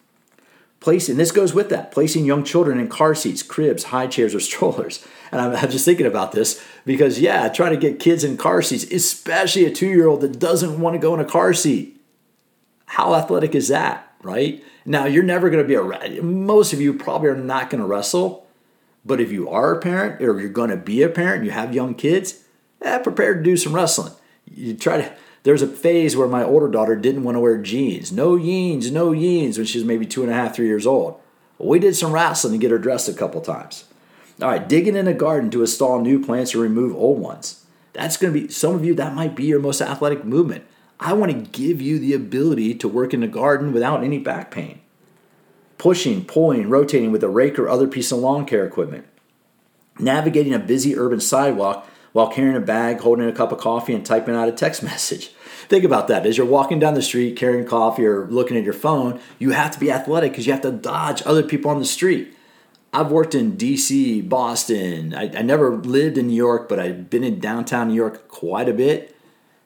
Placing, 0.81 1.17
this 1.17 1.33
goes 1.33 1.53
with 1.53 1.69
that, 1.71 1.93
placing 1.93 2.25
young 2.25 2.45
children 2.45 2.79
in 2.81 2.89
car 2.89 3.15
seats, 3.15 3.43
cribs, 3.43 3.85
high 3.85 4.07
chairs, 4.07 4.35
or 4.35 4.41
strollers. 4.41 5.07
And 5.31 5.41
I'm, 5.41 5.55
I'm 5.55 5.71
just 5.71 5.85
thinking 5.85 6.07
about 6.07 6.33
this 6.33 6.65
because, 6.87 7.21
yeah, 7.21 7.49
trying 7.49 7.73
to 7.73 7.79
get 7.79 8.01
kids 8.01 8.25
in 8.25 8.37
car 8.39 8.63
seats, 8.63 8.85
especially 8.85 9.67
a 9.67 9.71
two 9.71 9.89
year 9.89 10.07
old 10.07 10.23
that 10.23 10.39
doesn't 10.39 10.81
want 10.81 10.95
to 10.95 10.99
go 10.99 11.13
in 11.13 11.21
a 11.21 11.25
car 11.25 11.53
seat 11.53 11.96
how 12.87 13.15
athletic 13.15 13.55
is 13.55 13.69
that, 13.69 14.13
right? 14.23 14.65
Now, 14.85 15.05
you're 15.07 15.23
never 15.23 15.51
going 15.51 15.67
to 15.67 15.69
be 15.69 15.75
a, 15.75 16.23
most 16.23 16.73
of 16.73 16.81
you 16.81 16.95
probably 16.95 17.29
are 17.29 17.37
not 17.37 17.71
going 17.71 17.81
to 17.81 17.87
wrestle, 17.87 18.47
but 19.05 19.21
if 19.21 19.31
you 19.31 19.49
are 19.49 19.73
a 19.75 19.81
parent 19.81 20.23
or 20.23 20.41
you're 20.41 20.49
going 20.49 20.71
to 20.71 20.77
be 20.77 21.03
a 21.03 21.09
parent 21.09 21.45
you 21.45 21.51
have 21.51 21.75
young 21.75 21.95
kids, 21.95 22.45
eh, 22.83 22.99
prepare 22.99 23.35
to 23.35 23.43
do 23.43 23.57
some 23.57 23.75
wrestling. 23.75 24.13
You 24.53 24.75
try 24.75 25.01
to, 25.03 25.13
there's 25.43 25.63
a 25.63 25.69
phase 25.69 26.17
where 26.17 26.29
my 26.29 26.43
older 26.43 26.69
daughter 26.69 26.97
didn't 26.97 27.25
want 27.25 27.37
to 27.37 27.41
wear 27.41 27.59
jeans. 27.59 28.13
No 28.13 28.39
jeans, 28.39 28.91
no 28.91 29.15
jeans 29.15 29.59
when 29.59 29.67
she 29.67 29.79
was 29.79 29.85
maybe 29.85 30.07
two 30.07 30.23
and 30.23 30.31
a 30.31 30.35
half, 30.35 30.55
three 30.57 30.67
years 30.67 30.87
old. 30.87 31.21
We 31.59 31.79
did 31.79 31.97
some 31.97 32.13
wrestling 32.13 32.53
to 32.53 32.59
get 32.59 32.71
her 32.71 32.79
dressed 32.79 33.09
a 33.09 33.15
couple 33.15 33.41
times. 33.41 33.85
All 34.43 34.49
right, 34.49 34.69
digging 34.69 34.97
in 34.97 35.09
a 35.09 35.15
garden 35.15 35.51
to 35.51 35.63
install 35.63 36.01
new 36.01 36.23
plants 36.23 36.55
or 36.55 36.59
remove 36.59 36.95
old 36.95 37.19
ones. 37.19 37.65
That's 37.95 38.19
going 38.19 38.35
to 38.35 38.41
be, 38.41 38.49
some 38.53 38.75
of 38.75 38.85
you, 38.85 38.95
that 38.97 39.15
might 39.15 39.35
be 39.35 39.45
your 39.45 39.61
most 39.61 39.81
athletic 39.81 40.25
movement. 40.25 40.65
I 40.99 41.13
want 41.13 41.33
to 41.33 41.59
give 41.59 41.81
you 41.81 41.99
the 41.99 42.15
ability 42.15 42.75
to 42.77 42.89
work 42.89 43.13
in 43.13 43.21
the 43.21 43.27
garden 43.27 43.73
without 43.73 44.03
any 44.03 44.19
back 44.19 44.51
pain. 44.51 44.81
Pushing, 45.79 46.25
pulling, 46.25 46.71
rotating 46.71 47.13
with 47.13 47.23
a 47.23 47.29
rake 47.29 47.59
or 47.59 47.69
other 47.69 47.87
piece 47.87 48.13
of 48.13 48.19
lawn 48.19 48.47
care 48.47 48.67
equipment. 48.67 49.07
Navigating 49.99 50.55
a 50.55 50.59
busy 50.59 50.97
urban 50.97 51.21
sidewalk 51.21 51.87
while 52.13 52.29
carrying 52.29 52.57
a 52.57 52.61
bag, 52.61 53.01
holding 53.01 53.29
a 53.29 53.33
cup 53.33 53.53
of 53.53 53.59
coffee, 53.59 53.93
and 53.93 54.05
typing 54.05 54.35
out 54.35 54.49
a 54.49 54.53
text 54.53 54.83
message. 54.83 55.29
Think 55.69 55.85
about 55.85 56.09
that. 56.09 56.25
As 56.25 56.39
you're 56.39 56.47
walking 56.47 56.79
down 56.79 56.95
the 56.95 57.03
street 57.03 57.37
carrying 57.37 57.67
coffee 57.67 58.07
or 58.07 58.27
looking 58.27 58.57
at 58.57 58.65
your 58.65 58.73
phone, 58.73 59.21
you 59.39 59.51
have 59.51 59.73
to 59.73 59.81
be 59.81 59.91
athletic 59.91 60.33
because 60.33 60.47
you 60.47 60.53
have 60.53 60.63
to 60.63 60.71
dodge 60.71 61.23
other 61.27 61.43
people 61.43 61.71
on 61.71 61.79
the 61.79 61.85
street. 61.85 62.35
I've 62.93 63.11
worked 63.11 63.35
in 63.35 63.57
DC, 63.57 64.27
Boston. 64.27 65.13
I, 65.13 65.25
I 65.37 65.43
never 65.43 65.77
lived 65.77 66.17
in 66.17 66.29
New 66.29 66.37
York, 66.37 66.69
but 66.69 66.79
I've 66.79 67.11
been 67.11 67.25
in 67.25 67.41
downtown 67.41 67.89
New 67.89 67.95
York 67.95 68.29
quite 68.29 68.69
a 68.69 68.73
bit. 68.73 69.16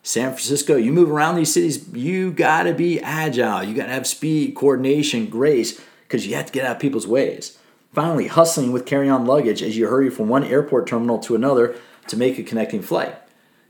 San 0.03 0.31
Francisco, 0.31 0.77
you 0.77 0.93
move 0.93 1.11
around 1.11 1.37
these 1.37 1.53
cities, 1.53 1.87
you 1.93 2.33
got 2.33 2.63
to 2.63 2.73
be 2.73 3.01
agile. 3.01 3.63
You 3.63 3.75
got 3.75 3.87
to 3.87 3.93
have 3.93 4.07
speed, 4.07 4.55
coordination, 4.55 5.27
grace, 5.27 5.81
because 6.03 6.27
you 6.27 6.35
have 6.37 6.47
to 6.47 6.53
get 6.53 6.65
out 6.65 6.77
of 6.77 6.83
people's 6.83 7.07
ways. 7.07 7.59
Finally, 7.93 8.29
hustling 8.29 8.73
with 8.73 8.87
carry 8.87 9.09
on 9.09 9.27
luggage 9.27 9.63
as 9.63 9.77
you 9.77 9.89
hurry 9.89 10.09
from 10.09 10.29
one 10.29 10.45
airport 10.45 10.87
terminal 10.87 11.19
to 11.19 11.35
another 11.35 11.75
to 12.07 12.17
make 12.17 12.39
a 12.39 12.43
connecting 12.43 12.81
flight. 12.81 13.15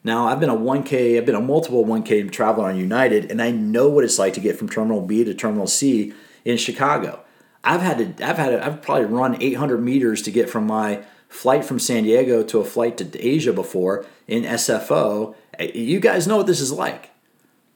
Now, 0.05 0.29
I've 0.29 0.41
been 0.41 0.51
a 0.51 0.57
1K, 0.57 1.19
I've 1.19 1.27
been 1.27 1.35
a 1.35 1.41
multiple 1.41 1.85
1K 1.85 2.31
traveler 2.31 2.69
on 2.69 2.77
United, 2.77 3.31
and 3.31 3.43
I 3.43 3.51
know 3.51 3.89
what 3.89 4.05
it's 4.05 4.19
like 4.19 4.35
to 4.35 4.41
get 4.41 4.59
from 4.59 4.69
Terminal 4.69 5.03
B 5.03 5.25
to 5.25 5.35
Terminal 5.35 5.67
C 5.67 6.15
in 6.45 6.57
Chicago. 6.57 7.21
I've 7.63 7.83
had 7.83 8.17
to, 8.17 8.27
I've 8.27 8.39
had, 8.39 8.51
to, 8.51 8.65
I've 8.65 8.83
probably 8.83 9.07
run 9.07 9.37
800 9.43 9.79
meters 9.79 10.23
to 10.23 10.31
get 10.31 10.49
from 10.49 10.67
my 10.67 11.05
flight 11.29 11.65
from 11.65 11.79
San 11.79 12.05
Diego 12.05 12.43
to 12.43 12.61
a 12.61 12.65
flight 12.65 12.97
to 12.99 13.27
Asia 13.27 13.53
before 13.53 14.07
in 14.27 14.45
SFO. 14.45 15.35
You 15.61 16.01
guys 16.01 16.27
know 16.27 16.37
what 16.37 16.47
this 16.47 16.61
is 16.61 16.73
like. 16.73 17.11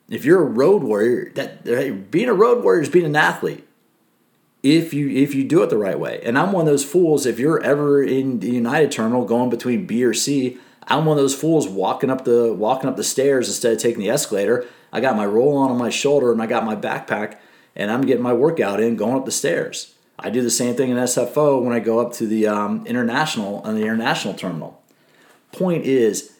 If 0.08 0.24
you're 0.24 0.42
a 0.42 0.46
road 0.46 0.82
warrior, 0.82 1.32
that 1.34 2.10
being 2.10 2.28
a 2.28 2.34
road 2.34 2.62
warrior 2.62 2.82
is 2.82 2.88
being 2.88 3.06
an 3.06 3.16
athlete. 3.16 3.66
If 4.62 4.94
you 4.94 5.08
if 5.10 5.34
you 5.34 5.44
do 5.44 5.62
it 5.62 5.68
the 5.68 5.76
right 5.76 5.98
way, 5.98 6.20
and 6.24 6.38
I'm 6.38 6.52
one 6.52 6.62
of 6.62 6.66
those 6.66 6.84
fools. 6.84 7.26
If 7.26 7.38
you're 7.38 7.62
ever 7.62 8.02
in 8.02 8.40
the 8.40 8.50
United 8.50 8.90
Terminal 8.90 9.26
going 9.26 9.50
between 9.50 9.86
B 9.86 10.02
or 10.04 10.14
C, 10.14 10.58
I'm 10.86 11.04
one 11.04 11.18
of 11.18 11.22
those 11.22 11.34
fools 11.34 11.68
walking 11.68 12.10
up 12.10 12.24
the 12.24 12.52
walking 12.52 12.88
up 12.88 12.96
the 12.96 13.04
stairs 13.04 13.48
instead 13.48 13.74
of 13.74 13.78
taking 13.78 14.00
the 14.00 14.10
escalator. 14.10 14.66
I 14.92 15.00
got 15.00 15.16
my 15.16 15.26
roll 15.26 15.56
on 15.56 15.70
on 15.70 15.78
my 15.78 15.90
shoulder 15.90 16.32
and 16.32 16.40
I 16.40 16.46
got 16.46 16.64
my 16.64 16.76
backpack 16.76 17.38
and 17.76 17.90
I'm 17.90 18.02
getting 18.02 18.22
my 18.22 18.32
workout 18.32 18.80
in 18.80 18.96
going 18.96 19.16
up 19.16 19.24
the 19.24 19.32
stairs. 19.32 19.94
I 20.18 20.30
do 20.30 20.42
the 20.42 20.50
same 20.50 20.76
thing 20.76 20.90
in 20.90 20.96
SFO 20.96 21.62
when 21.62 21.72
I 21.72 21.80
go 21.80 21.98
up 21.98 22.12
to 22.14 22.26
the 22.26 22.46
um, 22.46 22.86
international 22.86 23.58
on 23.60 23.74
the 23.74 23.82
international 23.82 24.34
terminal. 24.34 24.80
Point 25.52 25.84
is, 25.84 26.33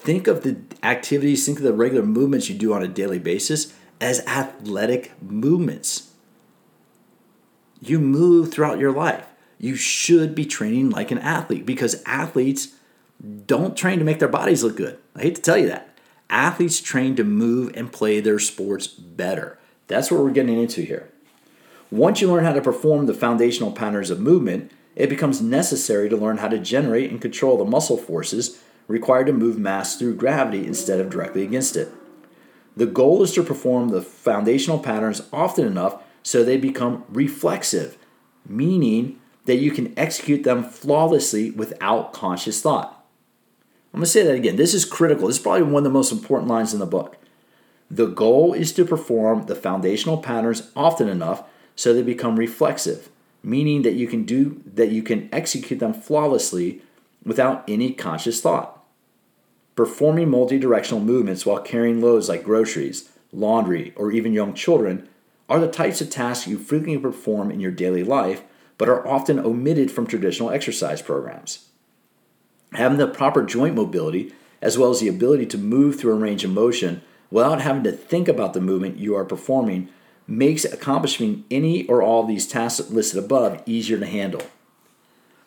think 0.00 0.26
of 0.26 0.42
the 0.42 0.56
activities, 0.82 1.44
think 1.44 1.58
of 1.58 1.64
the 1.64 1.72
regular 1.72 2.04
movements 2.04 2.48
you 2.48 2.56
do 2.56 2.72
on 2.72 2.82
a 2.82 2.88
daily 2.88 3.18
basis 3.18 3.74
as 4.00 4.26
athletic 4.26 5.12
movements. 5.22 6.12
You 7.80 7.98
move 7.98 8.50
throughout 8.50 8.78
your 8.78 8.92
life. 8.92 9.26
You 9.58 9.76
should 9.76 10.34
be 10.34 10.46
training 10.46 10.90
like 10.90 11.10
an 11.10 11.18
athlete 11.18 11.66
because 11.66 12.02
athletes 12.06 12.68
don't 13.46 13.76
train 13.76 13.98
to 13.98 14.04
make 14.04 14.18
their 14.18 14.28
bodies 14.28 14.64
look 14.64 14.76
good. 14.76 14.98
I 15.14 15.22
hate 15.22 15.34
to 15.36 15.42
tell 15.42 15.58
you 15.58 15.68
that. 15.68 15.94
Athletes 16.30 16.80
train 16.80 17.14
to 17.16 17.24
move 17.24 17.72
and 17.76 17.92
play 17.92 18.20
their 18.20 18.38
sports 18.38 18.86
better. 18.86 19.58
That's 19.86 20.10
what 20.10 20.22
we're 20.22 20.30
getting 20.30 20.58
into 20.58 20.80
here. 20.80 21.10
Once 21.90 22.20
you 22.20 22.32
learn 22.32 22.44
how 22.44 22.52
to 22.52 22.62
perform 22.62 23.04
the 23.04 23.14
foundational 23.14 23.72
patterns 23.72 24.08
of 24.08 24.20
movement, 24.20 24.70
it 24.96 25.10
becomes 25.10 25.42
necessary 25.42 26.08
to 26.08 26.16
learn 26.16 26.38
how 26.38 26.48
to 26.48 26.58
generate 26.58 27.10
and 27.10 27.20
control 27.20 27.58
the 27.58 27.64
muscle 27.64 27.96
forces 27.98 28.62
required 28.90 29.26
to 29.26 29.32
move 29.32 29.56
mass 29.56 29.96
through 29.96 30.16
gravity 30.16 30.66
instead 30.66 30.98
of 30.98 31.10
directly 31.10 31.44
against 31.44 31.76
it. 31.76 31.92
The 32.76 32.86
goal 32.86 33.22
is 33.22 33.32
to 33.34 33.42
perform 33.44 33.88
the 33.88 34.02
foundational 34.02 34.80
patterns 34.80 35.22
often 35.32 35.64
enough 35.64 36.02
so 36.24 36.42
they 36.42 36.56
become 36.56 37.04
reflexive, 37.08 37.96
meaning 38.44 39.18
that 39.44 39.56
you 39.56 39.70
can 39.70 39.96
execute 39.96 40.42
them 40.42 40.64
flawlessly 40.64 41.52
without 41.52 42.12
conscious 42.12 42.60
thought. 42.60 43.04
I'm 43.92 44.00
going 44.00 44.04
to 44.04 44.10
say 44.10 44.24
that 44.24 44.34
again. 44.34 44.56
This 44.56 44.74
is 44.74 44.84
critical. 44.84 45.28
This 45.28 45.36
is 45.36 45.42
probably 45.42 45.62
one 45.62 45.78
of 45.78 45.84
the 45.84 45.90
most 45.90 46.10
important 46.10 46.50
lines 46.50 46.72
in 46.72 46.80
the 46.80 46.86
book. 46.86 47.16
The 47.90 48.06
goal 48.06 48.52
is 48.52 48.72
to 48.72 48.84
perform 48.84 49.46
the 49.46 49.54
foundational 49.54 50.18
patterns 50.18 50.70
often 50.74 51.08
enough 51.08 51.44
so 51.76 51.92
they 51.92 52.02
become 52.02 52.36
reflexive, 52.36 53.08
meaning 53.42 53.82
that 53.82 53.94
you 53.94 54.08
can 54.08 54.24
do 54.24 54.62
that 54.74 54.90
you 54.90 55.02
can 55.02 55.28
execute 55.32 55.78
them 55.78 55.94
flawlessly 55.94 56.82
without 57.24 57.64
any 57.68 57.92
conscious 57.92 58.40
thought. 58.40 58.79
Performing 59.80 60.28
multi-directional 60.28 61.02
movements 61.02 61.46
while 61.46 61.58
carrying 61.58 62.02
loads 62.02 62.28
like 62.28 62.44
groceries, 62.44 63.08
laundry, 63.32 63.94
or 63.96 64.12
even 64.12 64.34
young 64.34 64.52
children 64.52 65.08
are 65.48 65.58
the 65.58 65.70
types 65.70 66.02
of 66.02 66.10
tasks 66.10 66.46
you 66.46 66.58
frequently 66.58 66.98
perform 66.98 67.50
in 67.50 67.60
your 67.60 67.70
daily 67.70 68.04
life 68.04 68.42
but 68.76 68.90
are 68.90 69.08
often 69.08 69.38
omitted 69.38 69.90
from 69.90 70.06
traditional 70.06 70.50
exercise 70.50 71.00
programs. 71.00 71.70
Having 72.74 72.98
the 72.98 73.06
proper 73.06 73.42
joint 73.42 73.74
mobility, 73.74 74.34
as 74.60 74.76
well 74.76 74.90
as 74.90 75.00
the 75.00 75.08
ability 75.08 75.46
to 75.46 75.56
move 75.56 75.98
through 75.98 76.12
a 76.12 76.16
range 76.16 76.44
of 76.44 76.50
motion 76.50 77.00
without 77.30 77.62
having 77.62 77.82
to 77.84 77.90
think 77.90 78.28
about 78.28 78.52
the 78.52 78.60
movement 78.60 78.98
you 78.98 79.16
are 79.16 79.24
performing, 79.24 79.88
makes 80.26 80.66
accomplishing 80.66 81.46
any 81.50 81.86
or 81.86 82.02
all 82.02 82.20
of 82.20 82.28
these 82.28 82.46
tasks 82.46 82.90
listed 82.90 83.24
above 83.24 83.62
easier 83.64 83.98
to 83.98 84.04
handle. 84.04 84.42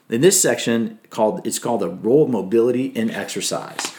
In 0.09 0.21
this 0.21 0.41
section, 0.41 0.97
called 1.11 1.45
it's 1.45 1.59
called 1.59 1.81
the 1.81 1.89
role 1.89 2.23
of 2.23 2.31
mobility 2.31 2.87
in 2.87 3.11
exercise. 3.11 3.92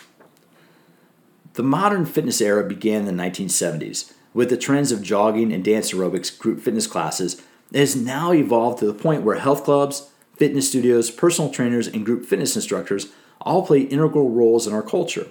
The 1.54 1.62
modern 1.62 2.04
fitness 2.04 2.40
era 2.40 2.64
began 2.64 3.06
in 3.06 3.16
the 3.16 3.22
1970s 3.22 4.12
with 4.32 4.50
the 4.50 4.56
trends 4.56 4.90
of 4.90 5.02
jogging 5.02 5.52
and 5.52 5.64
dance 5.64 5.92
aerobics 5.92 6.36
group 6.36 6.60
fitness 6.60 6.88
classes. 6.88 7.40
It 7.72 7.78
has 7.78 7.94
now 7.94 8.32
evolved 8.32 8.80
to 8.80 8.86
the 8.86 8.92
point 8.92 9.22
where 9.22 9.38
health 9.38 9.62
clubs, 9.62 10.10
fitness 10.36 10.68
studios, 10.68 11.12
personal 11.12 11.52
trainers, 11.52 11.86
and 11.86 12.04
group 12.04 12.26
fitness 12.26 12.56
instructors 12.56 13.12
all 13.40 13.64
play 13.64 13.82
integral 13.82 14.30
roles 14.30 14.66
in 14.66 14.72
our 14.72 14.82
culture. 14.82 15.28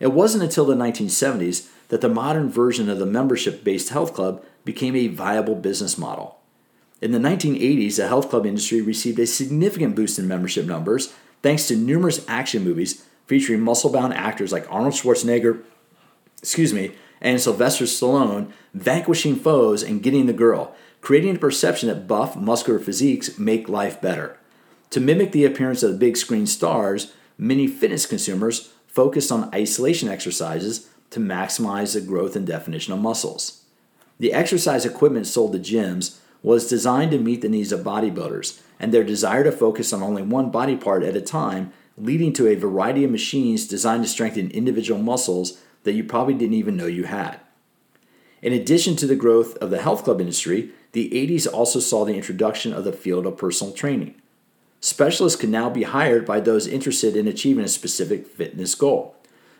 It 0.00 0.08
wasn't 0.08 0.42
until 0.42 0.64
the 0.64 0.74
1970s 0.74 1.68
that 1.88 2.00
the 2.00 2.08
modern 2.08 2.50
version 2.50 2.88
of 2.88 2.98
the 2.98 3.06
membership 3.06 3.62
based 3.62 3.90
health 3.90 4.14
club 4.14 4.44
became 4.64 4.96
a 4.96 5.06
viable 5.06 5.54
business 5.54 5.96
model. 5.96 6.40
In 7.00 7.12
the 7.12 7.18
1980s, 7.20 7.96
the 7.96 8.08
health 8.08 8.30
club 8.30 8.46
industry 8.46 8.80
received 8.80 9.20
a 9.20 9.26
significant 9.26 9.94
boost 9.94 10.18
in 10.18 10.26
membership 10.26 10.66
numbers 10.66 11.14
thanks 11.42 11.68
to 11.68 11.76
numerous 11.76 12.24
action 12.26 12.64
movies 12.64 13.06
featuring 13.26 13.60
muscle 13.60 13.90
bound 13.90 14.14
actors 14.14 14.52
like 14.52 14.70
Arnold 14.70 14.94
Schwarzenegger, 14.94 15.62
excuse 16.40 16.72
me, 16.72 16.92
and 17.20 17.40
Sylvester 17.40 17.84
Stallone 17.84 18.52
vanquishing 18.74 19.36
foes 19.36 19.82
and 19.82 20.02
getting 20.02 20.26
the 20.26 20.32
girl, 20.32 20.74
creating 21.00 21.36
a 21.36 21.38
perception 21.38 21.88
that 21.88 22.06
buff, 22.06 22.36
muscular 22.36 22.78
physiques 22.78 23.38
make 23.38 23.68
life 23.68 24.00
better. 24.00 24.38
To 24.90 25.00
mimic 25.00 25.32
the 25.32 25.44
appearance 25.44 25.82
of 25.82 25.92
the 25.92 25.98
big 25.98 26.16
screen 26.16 26.46
stars, 26.46 27.12
many 27.38 27.66
fitness 27.66 28.06
consumers 28.06 28.72
focused 28.86 29.32
on 29.32 29.52
isolation 29.54 30.08
exercises 30.08 30.88
to 31.10 31.20
maximize 31.20 31.94
the 31.94 32.00
growth 32.00 32.36
and 32.36 32.46
definition 32.46 32.92
of 32.92 33.00
muscles. 33.00 33.62
The 34.18 34.32
exercise 34.32 34.86
equipment 34.86 35.26
sold 35.26 35.52
to 35.52 35.58
gyms 35.58 36.18
was 36.42 36.68
designed 36.68 37.10
to 37.10 37.18
meet 37.18 37.42
the 37.42 37.48
needs 37.48 37.72
of 37.72 37.80
bodybuilders 37.80 38.60
and 38.78 38.92
their 38.92 39.04
desire 39.04 39.44
to 39.44 39.52
focus 39.52 39.92
on 39.92 40.02
only 40.02 40.22
one 40.22 40.50
body 40.50 40.76
part 40.76 41.02
at 41.02 41.16
a 41.16 41.20
time, 41.20 41.72
leading 41.96 42.32
to 42.34 42.46
a 42.46 42.54
variety 42.54 43.04
of 43.04 43.10
machines 43.10 43.66
designed 43.66 44.04
to 44.04 44.08
strengthen 44.08 44.50
individual 44.50 45.00
muscles 45.00 45.60
that 45.84 45.94
you 45.94 46.04
probably 46.04 46.34
didn't 46.34 46.54
even 46.54 46.76
know 46.76 46.86
you 46.86 47.04
had. 47.04 47.40
In 48.42 48.52
addition 48.52 48.96
to 48.96 49.06
the 49.06 49.16
growth 49.16 49.56
of 49.56 49.70
the 49.70 49.80
health 49.80 50.04
club 50.04 50.20
industry, 50.20 50.70
the 50.92 51.10
80s 51.10 51.46
also 51.52 51.80
saw 51.80 52.04
the 52.04 52.14
introduction 52.14 52.72
of 52.72 52.84
the 52.84 52.92
field 52.92 53.26
of 53.26 53.38
personal 53.38 53.72
training. 53.72 54.14
Specialists 54.80 55.40
can 55.40 55.50
now 55.50 55.70
be 55.70 55.84
hired 55.84 56.26
by 56.26 56.40
those 56.40 56.66
interested 56.66 57.16
in 57.16 57.26
achieving 57.26 57.64
a 57.64 57.68
specific 57.68 58.26
fitness 58.26 58.74
goal. 58.74 59.16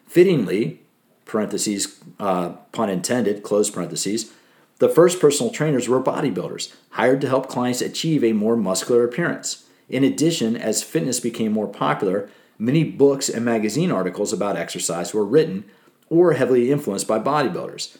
Fittingly, 0.07 0.81
parentheses, 1.25 1.99
uh, 2.21 2.51
pun 2.73 2.91
intended, 2.91 3.43
close 3.43 3.71
parentheses, 3.71 4.33
the 4.79 4.89
first 4.89 5.21
personal 5.21 5.53
trainers 5.53 5.89
were 5.89 6.03
bodybuilders, 6.03 6.75
hired 6.91 7.21
to 7.23 7.29
help 7.29 7.49
clients 7.49 7.81
achieve 7.81 8.23
a 8.23 8.33
more 8.33 8.57
muscular 8.57 9.05
appearance. 9.05 9.66
In 9.89 10.05
addition, 10.05 10.57
as 10.57 10.83
fitness 10.83 11.21
became 11.21 11.53
more 11.53 11.69
popular, 11.69 12.29
many 12.59 12.85
books 12.85 13.29
and 13.29 13.45
magazine 13.45 13.91
articles 13.91 14.33
about 14.33 14.57
exercise 14.57 15.15
were 15.15 15.25
written 15.25 15.65
or 16.09 16.33
heavily 16.33 16.71
influenced 16.71 17.07
by 17.07 17.19
bodybuilders. 17.19 17.97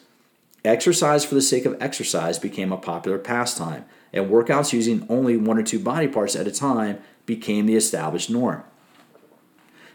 Exercise 0.65 1.23
for 1.23 1.35
the 1.35 1.41
sake 1.41 1.65
of 1.65 1.77
exercise 1.79 2.39
became 2.39 2.71
a 2.71 2.77
popular 2.77 3.17
pastime, 3.17 3.85
and 4.11 4.29
workouts 4.29 4.73
using 4.73 5.05
only 5.09 5.37
one 5.37 5.57
or 5.57 5.63
two 5.63 5.79
body 5.79 6.07
parts 6.07 6.35
at 6.35 6.47
a 6.47 6.51
time 6.51 6.99
became 7.25 7.65
the 7.65 7.75
established 7.75 8.29
norm. 8.29 8.63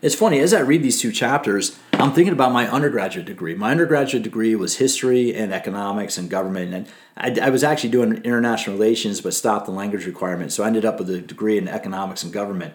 It's 0.00 0.14
funny, 0.14 0.38
as 0.40 0.54
I 0.54 0.60
read 0.60 0.82
these 0.82 1.00
two 1.00 1.12
chapters, 1.12 1.78
I'm 2.02 2.12
thinking 2.12 2.32
about 2.32 2.50
my 2.50 2.68
undergraduate 2.68 3.26
degree. 3.26 3.54
My 3.54 3.70
undergraduate 3.70 4.24
degree 4.24 4.56
was 4.56 4.78
history 4.78 5.32
and 5.32 5.52
economics 5.52 6.18
and 6.18 6.28
government, 6.28 6.74
and 6.74 6.88
I, 7.16 7.46
I, 7.46 7.50
was 7.50 7.62
actually 7.62 7.90
doing 7.90 8.14
international 8.24 8.76
relations 8.76 9.20
but 9.20 9.34
stopped 9.34 9.66
the 9.66 9.72
language 9.72 10.04
requirement, 10.04 10.50
so 10.52 10.64
I 10.64 10.66
ended 10.66 10.84
up 10.84 10.98
with 10.98 11.08
a 11.10 11.20
degree 11.20 11.58
in 11.58 11.68
economics 11.68 12.24
and 12.24 12.32
government. 12.32 12.74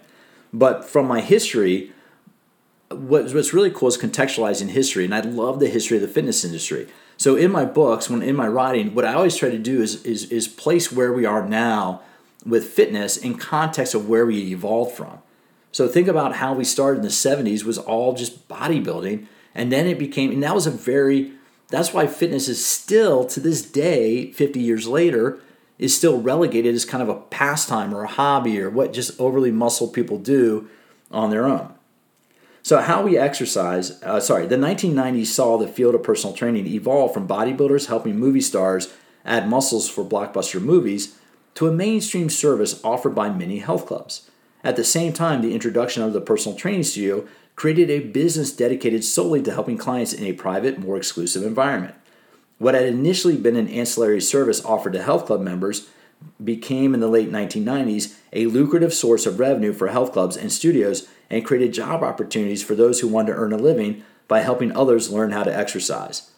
But 0.53 0.85
from 0.85 1.07
my 1.07 1.19
history, 1.19 1.91
what's 2.89 3.53
really 3.53 3.69
cool 3.69 3.89
is 3.89 3.97
contextualizing 3.97 4.69
history, 4.69 5.03
and 5.03 5.13
I 5.13 5.19
love 5.19 5.59
the 5.59 5.67
history 5.67 5.97
of 5.97 6.03
the 6.03 6.07
fitness 6.07 6.45
industry. 6.45 6.87
So 7.17 7.35
in 7.35 7.51
my 7.51 7.65
books, 7.65 8.09
when 8.09 8.21
in 8.21 8.37
my 8.37 8.47
writing, 8.47 8.95
what 8.95 9.03
I 9.03 9.13
always 9.13 9.35
try 9.35 9.49
to 9.49 9.59
do 9.59 9.81
is 9.81 10.05
is, 10.05 10.31
is 10.31 10.47
place 10.47 10.89
where 10.89 11.11
we 11.11 11.25
are 11.25 11.45
now 11.45 12.01
with 12.45 12.69
fitness 12.69 13.17
in 13.17 13.37
context 13.37 13.93
of 13.93 14.07
where 14.07 14.25
we 14.25 14.53
evolved 14.53 14.95
from. 14.95 15.19
So 15.71 15.87
think 15.87 16.07
about 16.07 16.35
how 16.35 16.53
we 16.53 16.63
started 16.63 16.97
in 16.97 17.03
the 17.03 17.09
70s 17.09 17.63
was 17.63 17.77
all 17.77 18.13
just 18.13 18.47
bodybuilding, 18.47 19.27
and 19.53 19.71
then 19.71 19.87
it 19.87 19.99
became, 19.99 20.31
and 20.31 20.43
that 20.43 20.55
was 20.55 20.67
a 20.67 20.71
very 20.71 21.33
that's 21.69 21.93
why 21.93 22.07
fitness 22.07 22.47
is 22.47 22.65
still 22.65 23.25
to 23.25 23.39
this 23.39 23.61
day, 23.61 24.31
50 24.31 24.59
years 24.59 24.87
later, 24.87 25.39
is 25.77 25.95
still 25.95 26.19
relegated 26.21 26.73
as 26.73 26.85
kind 26.85 27.03
of 27.03 27.09
a 27.09 27.15
pastime 27.15 27.93
or 27.93 28.03
a 28.03 28.07
hobby 28.07 28.59
or 28.59 28.69
what 28.69 28.93
just 28.93 29.19
overly 29.19 29.51
muscled 29.51 29.93
people 29.93 30.17
do 30.17 30.69
on 31.11 31.29
their 31.29 31.45
own. 31.45 31.73
So, 32.63 32.79
how 32.79 33.03
we 33.03 33.17
exercise, 33.17 34.01
uh, 34.03 34.19
sorry, 34.19 34.45
the 34.45 34.57
1990s 34.57 35.27
saw 35.27 35.57
the 35.57 35.67
field 35.67 35.95
of 35.95 36.03
personal 36.03 36.35
training 36.35 36.67
evolve 36.67 37.13
from 37.13 37.27
bodybuilders 37.27 37.87
helping 37.87 38.17
movie 38.17 38.41
stars 38.41 38.93
add 39.23 39.47
muscles 39.47 39.89
for 39.89 40.03
blockbuster 40.03 40.61
movies 40.61 41.17
to 41.55 41.67
a 41.67 41.71
mainstream 41.71 42.29
service 42.29 42.81
offered 42.83 43.15
by 43.15 43.29
many 43.29 43.59
health 43.59 43.85
clubs. 43.85 44.29
At 44.63 44.75
the 44.75 44.83
same 44.83 45.13
time, 45.13 45.41
the 45.41 45.53
introduction 45.53 46.03
of 46.03 46.13
the 46.13 46.21
personal 46.21 46.57
training 46.57 46.83
studio 46.83 47.27
created 47.55 47.89
a 47.89 47.99
business 47.99 48.51
dedicated 48.51 49.03
solely 49.03 49.41
to 49.41 49.53
helping 49.53 49.77
clients 49.77 50.13
in 50.13 50.23
a 50.23 50.33
private, 50.33 50.79
more 50.79 50.97
exclusive 50.97 51.43
environment. 51.43 51.95
What 52.59 52.75
had 52.75 52.85
initially 52.85 53.37
been 53.37 53.55
an 53.55 53.67
ancillary 53.67 54.21
service 54.21 54.63
offered 54.63 54.93
to 54.93 55.03
health 55.03 55.25
club 55.25 55.41
members 55.41 55.89
became 56.43 56.93
in 56.93 56.99
the 56.99 57.07
late 57.07 57.31
1990s 57.31 58.15
a 58.33 58.47
lucrative 58.47 58.93
source 58.93 59.25
of 59.25 59.39
revenue 59.39 59.73
for 59.73 59.87
health 59.87 60.13
clubs 60.13 60.35
and 60.35 60.51
studios 60.51 61.07
and 61.29 61.45
created 61.45 61.73
job 61.73 62.03
opportunities 62.03 62.63
for 62.63 62.75
those 62.75 62.99
who 62.99 63.07
wanted 63.07 63.33
to 63.33 63.37
earn 63.37 63.53
a 63.53 63.57
living 63.57 64.03
by 64.27 64.39
helping 64.39 64.75
others 64.75 65.11
learn 65.11 65.31
how 65.31 65.43
to 65.43 65.55
exercise. 65.55 66.31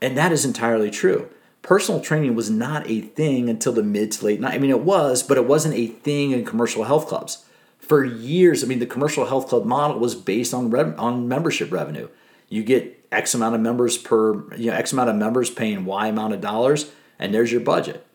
And 0.00 0.16
that 0.16 0.32
is 0.32 0.44
entirely 0.44 0.90
true. 0.90 1.28
Personal 1.62 2.00
training 2.00 2.34
was 2.34 2.50
not 2.50 2.88
a 2.88 3.00
thing 3.00 3.50
until 3.50 3.72
the 3.72 3.82
mid 3.82 4.12
to 4.12 4.24
late 4.24 4.40
90s. 4.40 4.54
I 4.54 4.58
mean, 4.58 4.70
it 4.70 4.80
was, 4.80 5.22
but 5.22 5.36
it 5.36 5.46
wasn't 5.46 5.74
a 5.74 5.86
thing 5.86 6.30
in 6.32 6.44
commercial 6.44 6.84
health 6.84 7.06
clubs. 7.06 7.44
For 7.78 8.04
years, 8.04 8.64
I 8.64 8.66
mean, 8.66 8.78
the 8.78 8.86
commercial 8.86 9.26
health 9.26 9.48
club 9.48 9.64
model 9.64 9.98
was 9.98 10.14
based 10.14 10.54
on 10.54 10.74
on 10.98 11.28
membership 11.28 11.70
revenue. 11.72 12.08
You 12.48 12.62
get 12.62 13.04
X 13.12 13.34
amount 13.34 13.54
of 13.54 13.60
members 13.60 13.98
per, 13.98 14.54
you 14.56 14.70
know, 14.70 14.76
X 14.76 14.92
amount 14.92 15.10
of 15.10 15.16
members 15.16 15.50
paying 15.50 15.84
Y 15.84 16.06
amount 16.06 16.34
of 16.34 16.40
dollars, 16.40 16.90
and 17.18 17.34
there's 17.34 17.52
your 17.52 17.60
budget. 17.60 18.06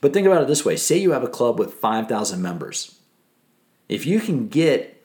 But 0.00 0.12
think 0.12 0.26
about 0.26 0.42
it 0.42 0.48
this 0.48 0.64
way 0.64 0.76
say 0.76 0.98
you 0.98 1.12
have 1.12 1.24
a 1.24 1.28
club 1.28 1.58
with 1.58 1.74
5,000 1.74 2.42
members. 2.42 2.96
If 3.88 4.06
you 4.06 4.20
can 4.20 4.48
get 4.48 5.02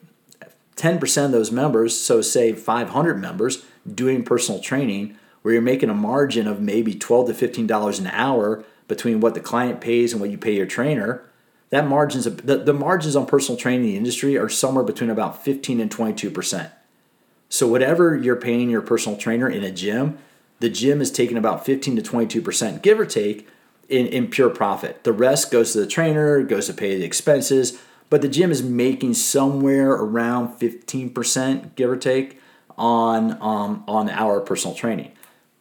10% 0.75 1.25
of 1.25 1.31
those 1.31 1.51
members, 1.51 1.97
so 1.97 2.21
say 2.21 2.53
500 2.53 3.19
members, 3.19 3.65
doing 3.89 4.23
personal 4.23 4.61
training, 4.61 5.17
where 5.41 5.53
you're 5.53 5.61
making 5.61 5.89
a 5.89 5.93
margin 5.93 6.47
of 6.47 6.61
maybe 6.61 6.95
12 6.95 7.27
to 7.27 7.47
$15 7.47 7.99
an 7.99 8.07
hour 8.07 8.63
between 8.87 9.19
what 9.19 9.33
the 9.33 9.39
client 9.39 9.81
pays 9.81 10.11
and 10.11 10.21
what 10.21 10.29
you 10.29 10.37
pay 10.37 10.55
your 10.55 10.65
trainer, 10.65 11.23
that 11.69 11.87
margins 11.87 12.25
the, 12.25 12.57
the 12.57 12.73
margins 12.73 13.15
on 13.15 13.25
personal 13.25 13.57
training 13.57 13.85
in 13.85 13.91
the 13.91 13.97
industry 13.97 14.37
are 14.37 14.49
somewhere 14.49 14.83
between 14.83 15.09
about 15.09 15.43
15 15.43 15.79
and 15.79 15.91
22%. 15.91 16.71
So 17.47 17.67
whatever 17.67 18.15
you're 18.15 18.35
paying 18.35 18.69
your 18.69 18.81
personal 18.81 19.17
trainer 19.17 19.49
in 19.49 19.63
a 19.63 19.71
gym, 19.71 20.17
the 20.59 20.69
gym 20.69 21.01
is 21.01 21.11
taking 21.11 21.37
about 21.37 21.65
15 21.65 21.95
to 21.95 22.01
22%, 22.01 22.81
give 22.81 22.99
or 22.99 23.05
take, 23.05 23.47
in, 23.87 24.05
in 24.07 24.27
pure 24.27 24.49
profit. 24.49 25.03
The 25.03 25.11
rest 25.11 25.51
goes 25.51 25.73
to 25.73 25.79
the 25.79 25.87
trainer, 25.87 26.43
goes 26.43 26.67
to 26.67 26.73
pay 26.73 26.97
the 26.97 27.03
expenses, 27.03 27.79
but 28.09 28.21
the 28.21 28.27
gym 28.27 28.51
is 28.51 28.63
making 28.63 29.15
somewhere 29.15 29.91
around 29.91 30.59
15%, 30.59 31.75
give 31.75 31.89
or 31.89 31.97
take, 31.97 32.39
on 32.77 33.37
um, 33.41 33.83
on 33.87 34.09
our 34.09 34.39
personal 34.39 34.73
training. 34.73 35.11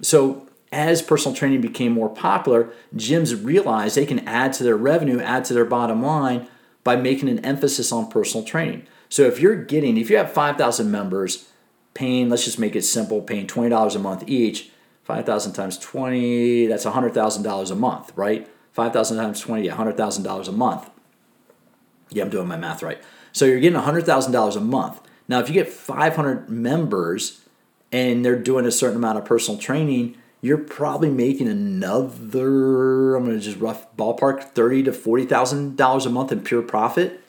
So 0.02 0.48
as 0.70 1.02
personal 1.02 1.36
training 1.36 1.60
became 1.60 1.92
more 1.92 2.08
popular, 2.08 2.70
gyms 2.94 3.44
realized 3.44 3.96
they 3.96 4.06
can 4.06 4.26
add 4.26 4.52
to 4.54 4.64
their 4.64 4.76
revenue, 4.76 5.20
add 5.20 5.44
to 5.46 5.54
their 5.54 5.64
bottom 5.64 6.02
line 6.02 6.48
by 6.84 6.96
making 6.96 7.28
an 7.28 7.44
emphasis 7.44 7.90
on 7.92 8.10
personal 8.10 8.46
training. 8.46 8.86
So 9.08 9.22
if 9.22 9.40
you're 9.40 9.56
getting, 9.56 9.96
if 9.96 10.10
you 10.10 10.16
have 10.18 10.32
5,000 10.32 10.90
members 10.90 11.48
paying, 11.94 12.28
let's 12.28 12.44
just 12.44 12.58
make 12.58 12.76
it 12.76 12.82
simple, 12.82 13.22
paying 13.22 13.46
$20 13.46 13.96
a 13.96 13.98
month 13.98 14.24
each, 14.26 14.70
5,000 15.04 15.52
times 15.52 15.78
20, 15.78 16.66
that's 16.66 16.84
$100,000 16.84 17.70
a 17.70 17.74
month, 17.74 18.12
right? 18.14 18.48
5,000 18.72 19.16
times 19.16 19.40
20, 19.40 19.64
yeah, 19.64 19.76
$100,000 19.76 20.48
a 20.48 20.52
month. 20.52 20.90
Yeah, 22.10 22.24
I'm 22.24 22.30
doing 22.30 22.46
my 22.46 22.56
math 22.56 22.82
right. 22.82 22.98
So 23.32 23.44
you're 23.44 23.60
getting 23.60 23.80
$100,000 23.80 24.56
a 24.56 24.60
month. 24.60 25.00
Now, 25.26 25.40
if 25.40 25.48
you 25.48 25.54
get 25.54 25.68
500 25.68 26.48
members 26.48 27.40
and 27.92 28.24
they're 28.24 28.38
doing 28.38 28.66
a 28.66 28.70
certain 28.70 28.96
amount 28.96 29.18
of 29.18 29.24
personal 29.24 29.60
training, 29.60 30.16
you're 30.40 30.58
probably 30.58 31.10
making 31.10 31.48
another, 31.48 33.16
I'm 33.16 33.26
to 33.26 33.40
just 33.40 33.58
rough 33.58 33.94
ballpark, 33.96 34.42
thirty 34.42 34.82
to 34.84 34.92
$40,000 34.92 36.06
a 36.06 36.10
month 36.10 36.32
in 36.32 36.42
pure 36.42 36.62
profit 36.62 37.20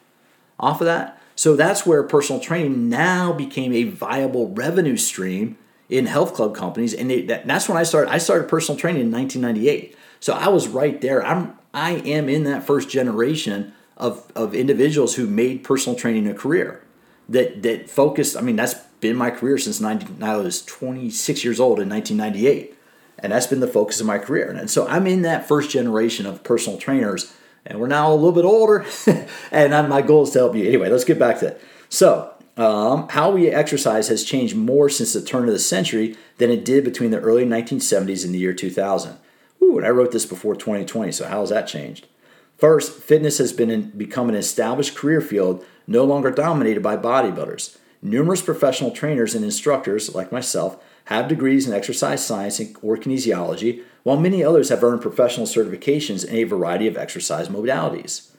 off 0.59 0.81
of 0.81 0.85
that. 0.85 1.19
So 1.35 1.55
that's 1.55 1.85
where 1.85 2.03
personal 2.03 2.41
training 2.41 2.89
now 2.89 3.31
became 3.31 3.71
a 3.73 3.85
viable 3.85 4.49
revenue 4.49 4.97
stream 4.97 5.57
in 5.89 6.05
health 6.05 6.33
club 6.33 6.55
companies, 6.55 6.93
and 6.93 7.09
they, 7.09 7.21
that, 7.23 7.47
that's 7.47 7.67
when 7.67 7.77
I 7.77 7.83
started. 7.83 8.11
I 8.11 8.19
started 8.19 8.47
personal 8.47 8.77
training 8.77 9.01
in 9.01 9.11
1998, 9.11 9.97
so 10.19 10.33
I 10.33 10.47
was 10.49 10.67
right 10.67 11.01
there. 11.01 11.25
I'm 11.25 11.57
I 11.73 11.93
am 11.93 12.29
in 12.29 12.43
that 12.43 12.63
first 12.63 12.89
generation 12.89 13.73
of 13.97 14.31
of 14.35 14.53
individuals 14.53 15.15
who 15.15 15.25
made 15.25 15.63
personal 15.63 15.97
training 15.97 16.27
a 16.27 16.33
career 16.33 16.83
that 17.27 17.63
that 17.63 17.89
focused. 17.89 18.37
I 18.37 18.41
mean, 18.41 18.55
that's 18.55 18.75
been 18.99 19.15
my 19.15 19.31
career 19.31 19.57
since 19.57 19.79
90, 19.79 20.23
I 20.23 20.35
was 20.37 20.63
26 20.65 21.43
years 21.43 21.59
old 21.59 21.79
in 21.79 21.89
1998, 21.89 22.75
and 23.19 23.31
that's 23.31 23.47
been 23.47 23.59
the 23.59 23.67
focus 23.67 23.99
of 23.99 24.07
my 24.07 24.17
career. 24.17 24.49
And 24.51 24.69
so 24.69 24.87
I'm 24.87 25.07
in 25.07 25.21
that 25.23 25.47
first 25.47 25.71
generation 25.71 26.25
of 26.25 26.43
personal 26.43 26.77
trainers, 26.77 27.33
and 27.65 27.79
we're 27.79 27.87
now 27.87 28.11
a 28.11 28.15
little 28.15 28.31
bit 28.31 28.45
older, 28.45 28.85
and 29.51 29.89
my 29.89 30.01
goal 30.01 30.23
is 30.23 30.31
to 30.31 30.39
help 30.39 30.55
you. 30.55 30.65
Anyway, 30.65 30.89
let's 30.89 31.03
get 31.03 31.19
back 31.19 31.39
to 31.39 31.47
it. 31.47 31.61
So 31.89 32.33
um, 32.59 33.07
how 33.09 33.31
we 33.31 33.49
exercise 33.49 34.09
has 34.09 34.25
changed 34.25 34.55
more 34.55 34.89
since 34.89 35.13
the 35.13 35.21
turn 35.21 35.45
of 35.45 35.53
the 35.53 35.59
century 35.59 36.17
than 36.39 36.51
it 36.51 36.65
did 36.65 36.83
between 36.83 37.11
the 37.11 37.19
early 37.19 37.45
1970s 37.45 38.25
and 38.25 38.33
the 38.33 38.39
year 38.39 38.53
2000. 38.53 39.17
Ooh, 39.61 39.77
and 39.77 39.85
I 39.85 39.89
wrote 39.89 40.11
this 40.11 40.25
before 40.25 40.55
2020, 40.55 41.11
so 41.13 41.25
how 41.25 41.39
has 41.39 41.49
that 41.49 41.67
changed? 41.67 42.07
First, 42.57 42.91
fitness 42.91 43.37
has 43.37 43.53
been 43.53 43.69
in, 43.69 43.91
become 43.91 44.27
an 44.27 44.35
established 44.35 44.93
career 44.93 45.21
field, 45.21 45.63
no 45.87 46.03
longer 46.03 46.31
dominated 46.31 46.83
by 46.83 46.97
bodybuilders. 46.97 47.77
Numerous 48.01 48.41
professional 48.41 48.91
trainers 48.91 49.35
and 49.35 49.43
instructors, 49.43 50.15
like 50.15 50.31
myself, 50.31 50.81
have 51.05 51.27
degrees 51.27 51.67
in 51.67 51.73
exercise 51.73 52.25
science 52.25 52.59
or 52.81 52.97
kinesiology, 52.97 53.83
while 54.03 54.17
many 54.17 54.43
others 54.43 54.69
have 54.69 54.83
earned 54.83 55.01
professional 55.01 55.45
certifications 55.45 56.25
in 56.25 56.35
a 56.35 56.43
variety 56.43 56.87
of 56.87 56.97
exercise 56.97 57.49
modalities. 57.49 58.29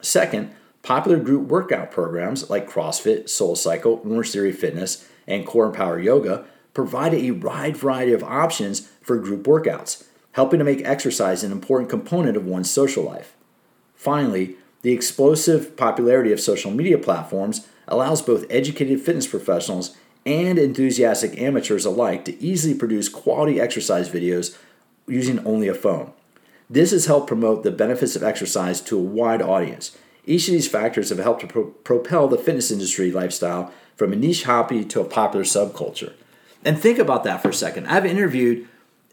Second, 0.00 0.54
Popular 0.82 1.18
group 1.18 1.48
workout 1.48 1.90
programs 1.90 2.48
like 2.48 2.68
CrossFit, 2.68 3.24
SoulCycle, 3.24 4.04
Orangetheory 4.04 4.54
Fitness, 4.54 5.06
and 5.26 5.46
Core 5.46 5.66
and 5.66 5.74
Power 5.74 6.00
Yoga 6.00 6.44
provide 6.72 7.12
a 7.12 7.32
wide 7.32 7.76
variety 7.76 8.12
of 8.12 8.24
options 8.24 8.88
for 9.02 9.18
group 9.18 9.44
workouts, 9.44 10.04
helping 10.32 10.58
to 10.58 10.64
make 10.64 10.82
exercise 10.84 11.44
an 11.44 11.52
important 11.52 11.90
component 11.90 12.36
of 12.36 12.46
one's 12.46 12.70
social 12.70 13.04
life. 13.04 13.34
Finally, 13.94 14.56
the 14.80 14.92
explosive 14.92 15.76
popularity 15.76 16.32
of 16.32 16.40
social 16.40 16.70
media 16.70 16.96
platforms 16.96 17.68
allows 17.90 18.22
both 18.22 18.46
educated 18.50 19.00
fitness 19.00 19.26
professionals 19.26 19.96
and 20.24 20.58
enthusiastic 20.58 21.38
amateurs 21.40 21.84
alike 21.84 22.24
to 22.24 22.42
easily 22.42 22.74
produce 22.74 23.08
quality 23.08 23.60
exercise 23.60 24.08
videos 24.08 24.56
using 25.06 25.44
only 25.46 25.68
a 25.68 25.74
phone. 25.74 26.12
This 26.68 26.92
has 26.92 27.06
helped 27.06 27.26
promote 27.26 27.62
the 27.62 27.70
benefits 27.70 28.14
of 28.16 28.22
exercise 28.22 28.80
to 28.82 28.98
a 28.98 29.02
wide 29.02 29.42
audience 29.42 29.96
each 30.30 30.48
of 30.48 30.52
these 30.52 30.68
factors 30.68 31.08
have 31.08 31.18
helped 31.18 31.40
to 31.40 31.46
pro- 31.46 31.64
propel 31.64 32.28
the 32.28 32.38
fitness 32.38 32.70
industry 32.70 33.10
lifestyle 33.10 33.72
from 33.96 34.12
a 34.12 34.16
niche 34.16 34.44
hobby 34.44 34.84
to 34.84 35.00
a 35.00 35.04
popular 35.04 35.44
subculture. 35.44 36.12
And 36.64 36.78
think 36.78 36.98
about 36.98 37.24
that 37.24 37.42
for 37.42 37.48
a 37.48 37.54
second. 37.54 37.86
I've 37.86 38.06
interviewed, 38.06 38.68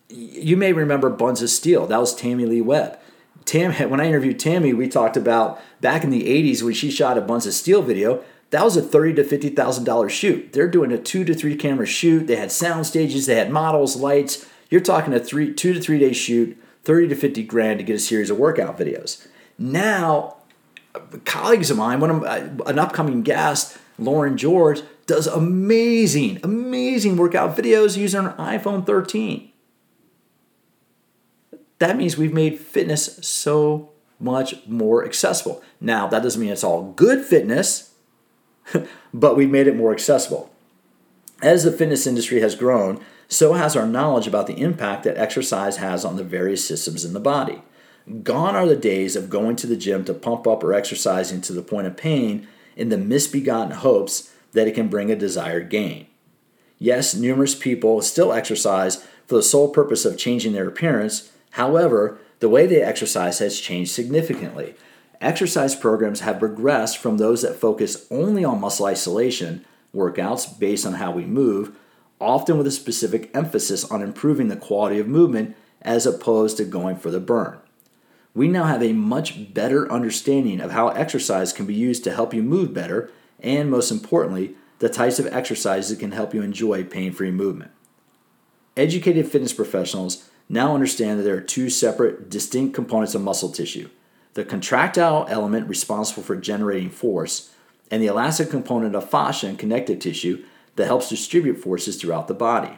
you 0.10 0.58
may 0.58 0.74
remember 0.74 1.10
Buns 1.10 1.42
of 1.42 1.50
Steel. 1.50 1.88
That 1.88 2.00
was 2.00 2.16
Tammy 2.16 2.46
Lee 2.46 2.62
Webb. 2.62 3.00
Tam, 3.46 3.72
when 3.90 4.00
I 4.00 4.08
interviewed 4.08 4.40
Tammy, 4.40 4.74
we 4.74 4.88
talked 4.88 5.18
about 5.18 5.62
back 5.82 6.04
in 6.04 6.10
the 6.10 6.24
80s 6.24 6.62
when 6.62 6.74
she 6.74 6.92
shot 6.92 7.18
a 7.18 7.22
Buns 7.22 7.48
of 7.48 7.54
Steel 7.54 7.82
video. 7.82 8.24
That 8.52 8.64
was 8.64 8.78
a 8.78 8.82
thirty 8.82 9.14
to 9.16 9.24
fifty 9.24 9.50
thousand 9.50 9.84
dollar 9.84 10.10
shoot. 10.10 10.54
They're 10.54 10.70
doing 10.70 10.92
a 10.92 10.98
two 10.98 11.24
to 11.26 11.34
three 11.34 11.56
camera 11.56 11.86
shoot. 11.86 12.28
They 12.28 12.38
had 12.38 12.52
sound 12.52 12.86
stages, 12.86 13.26
they 13.26 13.36
had 13.36 13.52
models, 13.52 13.96
lights. 13.96 14.48
You're 14.70 14.82
talking 14.82 15.14
a 15.14 15.20
three, 15.20 15.54
two 15.54 15.74
to 15.74 15.82
three 15.82 16.00
day 16.00 16.14
shoot, 16.14 16.58
thirty 16.84 17.08
to 17.08 17.16
fifty 17.16 17.44
grand 17.44 17.80
to 17.80 17.86
get 17.86 17.96
a 17.96 18.00
series 18.00 18.30
of 18.30 18.38
workout 18.38 18.78
videos. 18.78 19.28
Now 19.58 20.38
colleagues 21.26 21.72
of 21.72 21.78
mine, 21.78 22.00
one 22.00 22.10
of 22.10 22.24
uh, 22.24 22.64
an 22.66 22.80
upcoming 22.80 23.22
guest, 23.22 23.78
Lauren 24.00 24.38
George, 24.38 24.82
does 25.06 25.28
amazing, 25.28 26.40
amazing 26.44 27.18
workout 27.18 27.56
videos 27.56 27.98
using 27.98 28.26
an 28.26 28.34
iPhone 28.34 28.86
13. 28.86 29.52
That 31.80 31.98
means 31.98 32.18
we've 32.18 32.34
made 32.34 32.60
fitness 32.60 33.20
so 33.26 33.92
much 34.20 34.56
more 34.68 35.06
accessible. 35.06 35.62
Now, 35.80 36.08
that 36.08 36.24
doesn't 36.24 36.42
mean 36.42 36.50
it's 36.50 36.64
all 36.64 36.92
good 36.94 37.24
fitness, 37.24 37.94
but 39.14 39.36
we've 39.36 39.50
made 39.50 39.68
it 39.68 39.76
more 39.76 39.92
accessible. 39.92 40.52
As 41.42 41.64
the 41.64 41.72
fitness 41.72 42.08
industry 42.08 42.42
has 42.42 42.56
grown, 42.56 43.04
so 43.28 43.54
has 43.54 43.76
our 43.76 43.86
knowledge 43.86 44.28
about 44.28 44.48
the 44.48 44.60
impact 44.60 45.04
that 45.04 45.18
exercise 45.18 45.78
has 45.78 46.06
on 46.06 46.16
the 46.16 46.24
various 46.24 46.66
systems 46.66 47.06
in 47.06 47.14
the 47.14 47.20
body. 47.20 47.62
Gone 48.24 48.56
are 48.56 48.66
the 48.66 48.76
days 48.76 49.16
of 49.16 49.30
going 49.30 49.58
to 49.58 49.68
the 49.68 49.76
gym 49.76 50.06
to 50.06 50.14
pump 50.14 50.48
up 50.48 50.64
or 50.64 50.74
exercising 50.74 51.42
to 51.42 51.54
the 51.54 51.62
point 51.62 51.88
of 51.88 51.98
pain 51.98 52.48
in 52.76 52.90
the 52.90 52.98
misbegotten 52.98 53.72
hopes 53.72 54.32
that 54.54 54.68
it 54.68 54.76
can 54.76 54.88
bring 54.88 55.12
a 55.12 55.16
desired 55.16 55.70
gain. 55.70 56.08
Yes, 56.80 57.16
numerous 57.16 57.54
people 57.54 58.02
still 58.02 58.32
exercise 58.32 59.06
for 59.26 59.36
the 59.36 59.44
sole 59.44 59.70
purpose 59.70 60.06
of 60.06 60.18
changing 60.18 60.54
their 60.54 60.68
appearance. 60.68 61.32
However, 61.52 62.20
the 62.40 62.50
way 62.50 62.66
they 62.66 62.82
exercise 62.82 63.40
has 63.40 63.60
changed 63.60 63.92
significantly. 63.92 64.76
Exercise 65.20 65.76
programs 65.76 66.20
have 66.20 66.40
progressed 66.40 66.98
from 67.00 67.18
those 67.18 67.42
that 67.42 67.56
focus 67.56 68.06
only 68.12 68.46
on 68.46 68.62
muscle 68.62 68.86
isolation 68.86 69.66
workouts 69.96 70.60
based 70.60 70.86
on 70.86 70.94
how 70.94 71.12
we 71.12 71.26
move, 71.26 71.76
often 72.20 72.58
with 72.58 72.68
a 72.68 72.72
specific 72.72 73.32
emphasis 73.36 73.84
on 73.86 74.02
improving 74.04 74.48
the 74.48 74.56
quality 74.56 75.00
of 75.00 75.08
movement 75.08 75.56
as 75.82 76.06
opposed 76.06 76.58
to 76.58 76.64
going 76.66 76.96
for 76.96 77.10
the 77.10 77.20
burn. 77.20 77.58
we 78.36 78.48
now 78.48 78.66
have 78.66 78.84
a 78.84 78.94
much 78.94 79.52
better 79.52 79.92
understanding 79.92 80.62
of 80.62 80.70
how 80.70 80.90
exercise 80.90 81.52
can 81.52 81.66
be 81.66 81.74
used 81.74 82.04
to 82.04 82.14
help 82.14 82.36
you 82.36 82.44
move 82.44 82.72
better, 82.72 83.10
and 83.40 83.72
most 83.72 83.90
importantly, 83.90 84.56
the 84.78 84.90
types 84.90 85.18
of 85.18 85.26
exercises 85.28 85.90
that 85.90 86.00
can 86.00 86.12
help 86.12 86.36
you 86.36 86.44
enjoy 86.44 86.84
pain 86.84 87.12
free 87.12 87.32
movement. 87.32 87.72
Educated 88.76 89.28
fitness 89.28 89.54
professionals 89.54 90.30
now 90.48 90.76
understand 90.76 91.18
that 91.18 91.24
there 91.24 91.36
are 91.36 91.42
two 91.42 91.68
separate, 91.68 92.30
distinct 92.30 92.76
components 92.76 93.16
of 93.16 93.22
muscle 93.24 93.50
tissue 93.50 93.90
the 94.38 94.46
contractile 94.46 95.26
element 95.30 95.68
responsible 95.68 96.22
for 96.22 96.36
generating 96.36 96.92
force, 96.92 97.52
and 97.90 98.04
the 98.04 98.08
elastic 98.08 98.52
component 98.52 98.96
of 98.96 99.10
fascia 99.10 99.48
and 99.48 99.58
connective 99.58 99.98
tissue 99.98 100.44
that 100.76 100.86
helps 100.86 101.10
distribute 101.10 101.58
forces 101.58 102.00
throughout 102.00 102.28
the 102.28 102.36
body. 102.36 102.78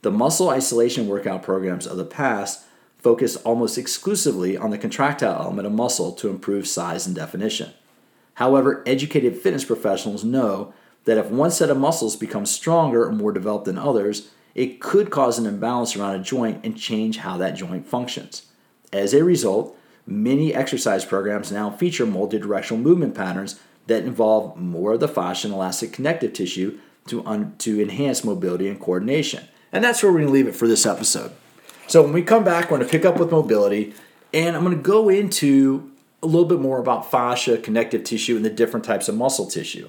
The 0.00 0.10
muscle 0.10 0.48
isolation 0.48 1.06
workout 1.06 1.42
programs 1.42 1.86
of 1.86 1.98
the 1.98 2.06
past 2.06 2.64
focused 2.96 3.36
almost 3.44 3.76
exclusively 3.76 4.56
on 4.56 4.70
the 4.70 4.78
contractile 4.78 5.42
element 5.42 5.66
of 5.66 5.74
muscle 5.74 6.12
to 6.12 6.30
improve 6.30 6.66
size 6.66 7.06
and 7.06 7.14
definition. 7.14 7.74
However, 8.36 8.82
educated 8.86 9.36
fitness 9.36 9.66
professionals 9.66 10.24
know 10.24 10.72
that 11.04 11.18
if 11.18 11.26
one 11.26 11.50
set 11.50 11.68
of 11.68 11.76
muscles 11.76 12.16
becomes 12.16 12.50
stronger 12.50 13.04
or 13.04 13.12
more 13.12 13.32
developed 13.32 13.66
than 13.66 13.76
others, 13.76 14.30
it 14.54 14.80
could 14.80 15.10
cause 15.10 15.38
an 15.38 15.44
imbalance 15.44 15.94
around 15.96 16.14
a 16.14 16.24
joint 16.24 16.64
and 16.64 16.78
change 16.78 17.18
how 17.18 17.36
that 17.36 17.56
joint 17.56 17.86
functions. 17.86 18.46
As 18.90 19.12
a 19.12 19.22
result, 19.22 19.77
many 20.08 20.54
exercise 20.54 21.04
programs 21.04 21.52
now 21.52 21.70
feature 21.70 22.06
multidirectional 22.06 22.80
movement 22.80 23.14
patterns 23.14 23.60
that 23.86 24.04
involve 24.04 24.56
more 24.56 24.94
of 24.94 25.00
the 25.00 25.08
fascia 25.08 25.46
and 25.46 25.54
elastic 25.54 25.92
connective 25.92 26.32
tissue 26.32 26.78
to, 27.06 27.24
un- 27.26 27.54
to 27.58 27.80
enhance 27.80 28.24
mobility 28.24 28.68
and 28.68 28.80
coordination. 28.80 29.46
And 29.72 29.84
that's 29.84 30.02
where 30.02 30.12
we're 30.12 30.18
going 30.18 30.28
to 30.28 30.34
leave 30.34 30.48
it 30.48 30.56
for 30.56 30.68
this 30.68 30.86
episode. 30.86 31.32
So 31.86 32.02
when 32.02 32.12
we 32.12 32.22
come 32.22 32.44
back, 32.44 32.70
we're 32.70 32.78
going 32.78 32.88
to 32.88 32.92
pick 32.92 33.04
up 33.04 33.18
with 33.18 33.30
mobility, 33.30 33.94
and 34.34 34.56
I'm 34.56 34.64
going 34.64 34.76
to 34.76 34.82
go 34.82 35.08
into 35.08 35.90
a 36.22 36.26
little 36.26 36.48
bit 36.48 36.60
more 36.60 36.78
about 36.78 37.10
fascia, 37.10 37.56
connective 37.58 38.04
tissue, 38.04 38.36
and 38.36 38.44
the 38.44 38.50
different 38.50 38.84
types 38.84 39.08
of 39.08 39.14
muscle 39.14 39.46
tissue 39.46 39.88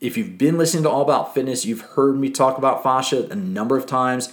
if 0.00 0.16
you've 0.16 0.36
been 0.36 0.58
listening 0.58 0.82
to 0.82 0.90
All 0.90 1.02
About 1.02 1.34
Fitness, 1.34 1.64
you've 1.64 1.80
heard 1.80 2.18
me 2.18 2.30
talk 2.30 2.58
about 2.58 2.82
fascia 2.82 3.26
a 3.30 3.34
number 3.34 3.76
of 3.76 3.86
times. 3.86 4.32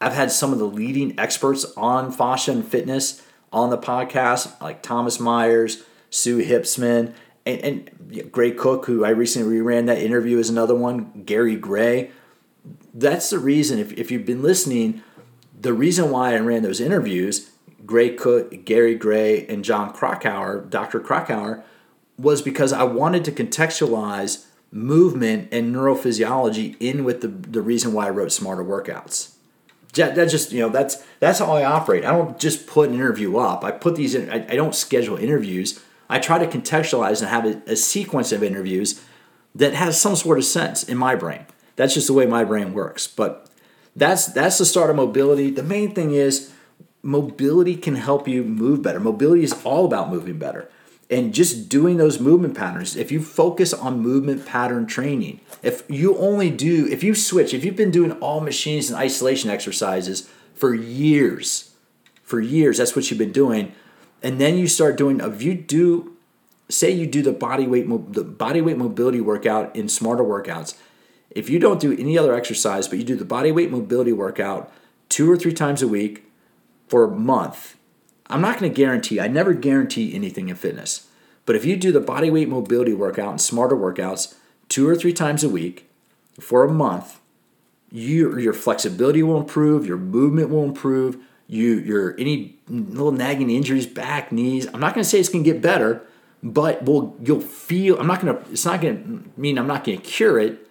I've 0.00 0.14
had 0.14 0.32
some 0.32 0.52
of 0.52 0.58
the 0.58 0.64
leading 0.64 1.18
experts 1.18 1.64
on 1.76 2.10
fascia 2.10 2.52
and 2.52 2.66
fitness 2.66 3.22
on 3.52 3.70
the 3.70 3.78
podcast, 3.78 4.60
like 4.60 4.82
Thomas 4.82 5.20
Myers, 5.20 5.84
Sue 6.10 6.38
Hitzmann, 6.38 7.14
and, 7.44 7.60
and 7.60 8.32
Gray 8.32 8.52
Cook, 8.52 8.86
who 8.86 9.04
I 9.04 9.10
recently 9.10 9.56
reran 9.56 9.86
that 9.86 9.98
interview, 9.98 10.38
is 10.38 10.50
another 10.50 10.74
one, 10.74 11.22
Gary 11.24 11.56
Gray. 11.56 12.10
That's 12.94 13.30
the 13.30 13.38
reason, 13.38 13.78
if, 13.78 13.92
if 13.92 14.10
you've 14.10 14.26
been 14.26 14.42
listening, 14.42 15.02
the 15.58 15.72
reason 15.72 16.10
why 16.10 16.34
I 16.34 16.38
ran 16.38 16.62
those 16.62 16.80
interviews, 16.80 17.50
Gray 17.84 18.10
Cook, 18.10 18.64
Gary 18.64 18.94
Gray, 18.94 19.46
and 19.46 19.64
John 19.64 19.92
Krakauer, 19.92 20.60
Dr. 20.60 21.00
Krakauer, 21.00 21.64
was 22.18 22.42
because 22.42 22.72
I 22.72 22.84
wanted 22.84 23.24
to 23.24 23.32
contextualize 23.32 24.46
movement 24.70 25.48
and 25.52 25.74
neurophysiology 25.74 26.76
in 26.80 27.04
with 27.04 27.20
the, 27.20 27.28
the 27.28 27.60
reason 27.60 27.92
why 27.92 28.06
I 28.06 28.10
wrote 28.10 28.32
smarter 28.32 28.64
workouts. 28.64 29.31
That 29.92 30.14
just 30.14 30.52
you 30.52 30.60
know 30.60 30.68
that's 30.70 31.04
that's 31.20 31.38
how 31.38 31.52
I 31.52 31.64
operate. 31.64 32.04
I 32.04 32.12
don't 32.12 32.38
just 32.38 32.66
put 32.66 32.88
an 32.88 32.94
interview 32.94 33.36
up. 33.36 33.62
I 33.62 33.70
put 33.70 33.94
these 33.94 34.14
in. 34.14 34.30
I, 34.30 34.46
I 34.52 34.56
don't 34.56 34.74
schedule 34.74 35.16
interviews. 35.16 35.82
I 36.08 36.18
try 36.18 36.38
to 36.38 36.46
contextualize 36.46 37.20
and 37.20 37.30
have 37.30 37.44
a, 37.44 37.72
a 37.72 37.76
sequence 37.76 38.32
of 38.32 38.42
interviews 38.42 39.02
that 39.54 39.74
has 39.74 40.00
some 40.00 40.16
sort 40.16 40.38
of 40.38 40.44
sense 40.44 40.82
in 40.82 40.96
my 40.96 41.14
brain. 41.14 41.46
That's 41.76 41.94
just 41.94 42.06
the 42.06 42.14
way 42.14 42.26
my 42.26 42.44
brain 42.44 42.72
works. 42.72 43.06
But 43.06 43.50
that's 43.94 44.26
that's 44.26 44.58
the 44.58 44.64
start 44.64 44.88
of 44.88 44.96
mobility. 44.96 45.50
The 45.50 45.62
main 45.62 45.94
thing 45.94 46.12
is 46.12 46.52
mobility 47.02 47.76
can 47.76 47.96
help 47.96 48.26
you 48.26 48.44
move 48.44 48.82
better. 48.82 49.00
Mobility 49.00 49.44
is 49.44 49.54
all 49.64 49.84
about 49.84 50.10
moving 50.10 50.38
better 50.38 50.70
and 51.12 51.34
just 51.34 51.68
doing 51.68 51.98
those 51.98 52.18
movement 52.18 52.56
patterns 52.56 52.96
if 52.96 53.12
you 53.12 53.20
focus 53.20 53.74
on 53.74 54.00
movement 54.00 54.46
pattern 54.46 54.86
training 54.86 55.38
if 55.62 55.88
you 55.88 56.16
only 56.16 56.50
do 56.50 56.86
if 56.88 57.04
you 57.04 57.14
switch 57.14 57.52
if 57.52 57.64
you've 57.64 57.76
been 57.76 57.90
doing 57.90 58.12
all 58.12 58.40
machines 58.40 58.90
and 58.90 58.98
isolation 58.98 59.50
exercises 59.50 60.28
for 60.54 60.74
years 60.74 61.74
for 62.22 62.40
years 62.40 62.78
that's 62.78 62.96
what 62.96 63.10
you've 63.10 63.18
been 63.18 63.30
doing 63.30 63.72
and 64.22 64.40
then 64.40 64.56
you 64.56 64.66
start 64.66 64.96
doing 64.96 65.20
if 65.20 65.42
you 65.42 65.54
do 65.54 66.16
say 66.70 66.90
you 66.90 67.06
do 67.06 67.20
the 67.20 67.32
body 67.32 67.66
weight 67.66 67.86
the 68.12 68.24
body 68.24 68.62
weight 68.62 68.78
mobility 68.78 69.20
workout 69.20 69.74
in 69.76 69.88
smarter 69.88 70.24
workouts 70.24 70.74
if 71.30 71.50
you 71.50 71.58
don't 71.58 71.80
do 71.80 71.92
any 71.92 72.16
other 72.16 72.34
exercise 72.34 72.88
but 72.88 72.98
you 72.98 73.04
do 73.04 73.16
the 73.16 73.24
body 73.24 73.52
weight 73.52 73.70
mobility 73.70 74.12
workout 74.12 74.72
two 75.10 75.30
or 75.30 75.36
three 75.36 75.52
times 75.52 75.82
a 75.82 75.88
week 75.88 76.24
for 76.88 77.04
a 77.04 77.10
month 77.10 77.76
I'm 78.32 78.40
not 78.40 78.58
going 78.58 78.72
to 78.72 78.76
guarantee, 78.76 79.20
I 79.20 79.28
never 79.28 79.52
guarantee 79.52 80.14
anything 80.14 80.48
in 80.48 80.56
fitness. 80.56 81.08
But 81.44 81.56
if 81.56 81.64
you 81.64 81.76
do 81.76 81.92
the 81.92 82.00
body 82.00 82.30
weight 82.30 82.48
mobility 82.48 82.94
workout 82.94 83.30
and 83.30 83.40
smarter 83.40 83.76
workouts 83.76 84.34
two 84.68 84.88
or 84.88 84.96
three 84.96 85.12
times 85.12 85.44
a 85.44 85.48
week 85.48 85.88
for 86.40 86.64
a 86.64 86.72
month, 86.72 87.20
you, 87.90 88.38
your 88.38 88.54
flexibility 88.54 89.22
will 89.22 89.38
improve, 89.38 89.86
your 89.86 89.98
movement 89.98 90.48
will 90.48 90.64
improve, 90.64 91.18
you 91.46 91.74
your 91.74 92.18
any 92.18 92.56
little 92.68 93.12
nagging 93.12 93.50
injuries, 93.50 93.86
back, 93.86 94.32
knees. 94.32 94.66
I'm 94.72 94.80
not 94.80 94.94
going 94.94 95.04
to 95.04 95.08
say 95.08 95.20
it's 95.20 95.28
going 95.28 95.44
to 95.44 95.52
get 95.52 95.60
better, 95.60 96.02
but 96.42 96.84
will 96.84 97.14
you'll 97.22 97.42
feel. 97.42 98.00
I'm 98.00 98.06
not 98.06 98.22
going 98.22 98.34
to. 98.34 98.50
It's 98.50 98.64
not 98.64 98.80
going 98.80 99.24
to 99.34 99.40
mean 99.40 99.58
I'm 99.58 99.66
not 99.66 99.84
going 99.84 99.98
to 99.98 100.04
cure 100.04 100.38
it, 100.38 100.66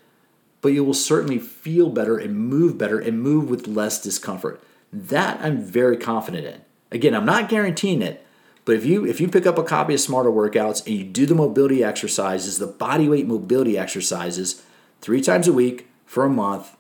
but 0.62 0.69
you 0.69 0.84
will 0.84 0.95
certainly 0.95 1.38
feel 1.38 1.89
better 1.89 2.17
and 2.17 2.36
move 2.36 2.80
better 2.80 2.97
and 2.97 3.21
move 3.21 3.50
with 3.50 3.67
less 3.67 4.02
discomfort. 4.02 4.63
That 4.91 5.39
I'm 5.41 5.62
very 5.62 5.97
confident 5.97 6.47
in. 6.47 6.62
Again, 6.91 7.15
I'm 7.15 7.25
not 7.25 7.49
guaranteeing 7.49 8.01
it, 8.01 8.25
but 8.65 8.75
if 8.75 8.86
you 8.86 9.06
if 9.06 9.21
you 9.21 9.27
pick 9.27 9.45
up 9.45 9.58
a 9.58 9.63
copy 9.63 9.93
of 9.93 9.99
Smarter 9.99 10.30
Workouts 10.30 10.86
and 10.86 10.95
you 10.95 11.04
do 11.04 11.25
the 11.25 11.36
mobility 11.36 11.84
exercises, 11.84 12.58
the 12.58 12.67
body 12.67 13.08
weight 13.08 13.27
mobility 13.27 13.77
exercises, 13.77 14.63
three 14.99 15.21
times 15.21 15.47
a 15.47 15.54
week 15.54 15.88
for 16.06 16.25
a 16.25 16.30
month, 16.30 16.75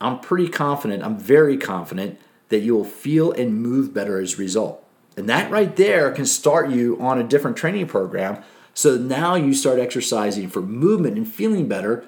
I'm 0.00 0.20
pretty 0.20 0.48
confident, 0.48 1.02
I'm 1.02 1.18
very 1.18 1.56
confident 1.56 2.18
that 2.48 2.60
you 2.60 2.74
will 2.74 2.84
feel 2.84 3.32
and 3.32 3.62
move 3.62 3.92
better 3.92 4.20
as 4.20 4.34
a 4.34 4.38
result. 4.38 4.84
And 5.16 5.28
that 5.28 5.50
right 5.50 5.74
there 5.74 6.10
can 6.12 6.26
start 6.26 6.70
you 6.70 6.96
on 7.00 7.18
a 7.18 7.24
different 7.24 7.56
training 7.56 7.88
program. 7.88 8.42
So 8.72 8.96
now 8.96 9.34
you 9.34 9.52
start 9.52 9.80
exercising 9.80 10.48
for 10.48 10.62
movement 10.62 11.16
and 11.16 11.30
feeling 11.30 11.68
better 11.68 12.04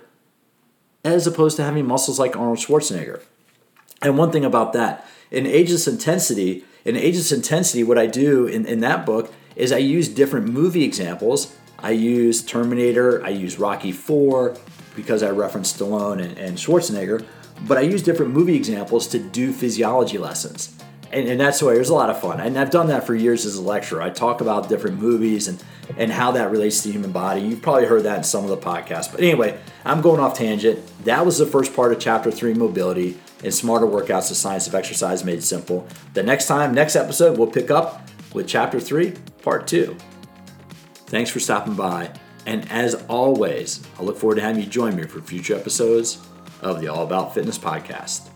as 1.05 1.27
opposed 1.27 1.57
to 1.57 1.65
having 1.65 1.87
muscles 1.87 2.19
like 2.19 2.37
Arnold 2.37 2.59
Schwarzenegger. 2.59 3.21
And 4.01 4.17
one 4.17 4.31
thing 4.31 4.45
about 4.45 4.73
that, 4.75 5.07
in 5.31 5.47
Ageless 5.47 5.87
Intensity, 5.87 6.65
in 6.85 6.97
Ageless 6.97 7.33
Intensity, 7.33 7.85
what 7.85 7.99
I 7.99 8.07
do 8.07 8.47
in, 8.47 8.67
in 8.67 8.81
that 8.81 9.07
book 9.07 9.33
is 9.57 9.73
I 9.73 9.79
use 9.79 10.09
different 10.09 10.49
movie 10.49 10.85
examples. 10.85 11.55
I 11.79 11.91
use 11.91 12.43
Terminator, 12.43 13.25
I 13.25 13.31
use 13.31 13.59
Rocky 13.59 13.93
4 13.93 14.57
because 14.97 15.23
I 15.23 15.31
referenced 15.31 15.79
Stallone 15.79 16.23
and, 16.23 16.37
and 16.37 16.59
Schwarzenegger, 16.59 17.25
but 17.67 17.79
I 17.79 17.83
use 17.83 18.03
different 18.03 18.33
movie 18.33 18.57
examples 18.57 19.07
to 19.09 19.19
do 19.19 19.53
physiology 19.53 20.19
lessons. 20.19 20.77
And, 21.13 21.29
and 21.29 21.41
that's 21.41 21.61
why 21.63 21.75
it 21.75 21.79
was 21.79 21.89
a 21.89 21.95
lot 21.95 22.11
of 22.11 22.21
fun. 22.21 22.39
And 22.41 22.57
I've 22.59 22.71
done 22.71 22.87
that 22.89 23.05
for 23.05 23.15
years 23.15 23.45
as 23.45 23.57
a 23.57 23.63
lecturer. 23.63 24.01
I 24.01 24.11
talk 24.11 24.41
about 24.41 24.69
different 24.69 24.99
movies 24.99 25.49
and, 25.49 25.63
and 25.97 26.13
how 26.13 26.33
that 26.33 26.51
relates 26.51 26.83
to 26.83 26.89
the 26.89 26.93
human 26.93 27.11
body. 27.11 27.41
You've 27.41 27.63
probably 27.63 27.87
heard 27.87 28.05
that 28.05 28.19
in 28.19 28.25
some 28.25 28.45
of 28.45 28.51
the 28.51 28.57
podcasts. 28.57 29.11
But 29.11 29.21
anyway, 29.21 29.59
I'm 29.85 30.03
going 30.03 30.21
off 30.21 30.39
tangent. 30.39 30.79
That 31.05 31.27
was 31.27 31.39
the 31.39 31.47
first 31.47 31.75
part 31.75 31.93
of 31.93 31.99
chapter 31.99 32.31
three 32.31 32.55
mobility 32.55 33.19
and 33.43 33.53
smarter 33.53 33.87
workouts, 33.87 34.29
the 34.29 34.35
science 34.35 34.67
of 34.67 34.75
exercise 34.75 35.25
made 35.25 35.43
simple. 35.43 35.87
The 36.15 36.23
next 36.23 36.47
time, 36.47 36.75
next 36.75 36.97
episode, 36.97 37.39
we'll 37.39 37.47
pick 37.51 37.71
up 37.71 38.09
with 38.33 38.47
chapter 38.47 38.81
three, 38.81 39.15
part 39.43 39.67
two. 39.67 39.97
Thanks 41.07 41.31
for 41.31 41.41
stopping 41.41 41.75
by. 41.75 42.13
And 42.47 42.71
as 42.71 42.95
always, 43.09 43.87
I 43.99 44.03
look 44.03 44.17
forward 44.17 44.37
to 44.37 44.43
having 44.43 44.63
you 44.63 44.69
join 44.69 44.97
me 44.97 45.05
for 45.05 45.21
future 45.21 45.55
episodes 45.55 46.19
of 46.63 46.81
the 46.81 46.89
All 46.89 47.05
About 47.05 47.35
Fitness 47.35 47.59
podcast. 47.59 48.30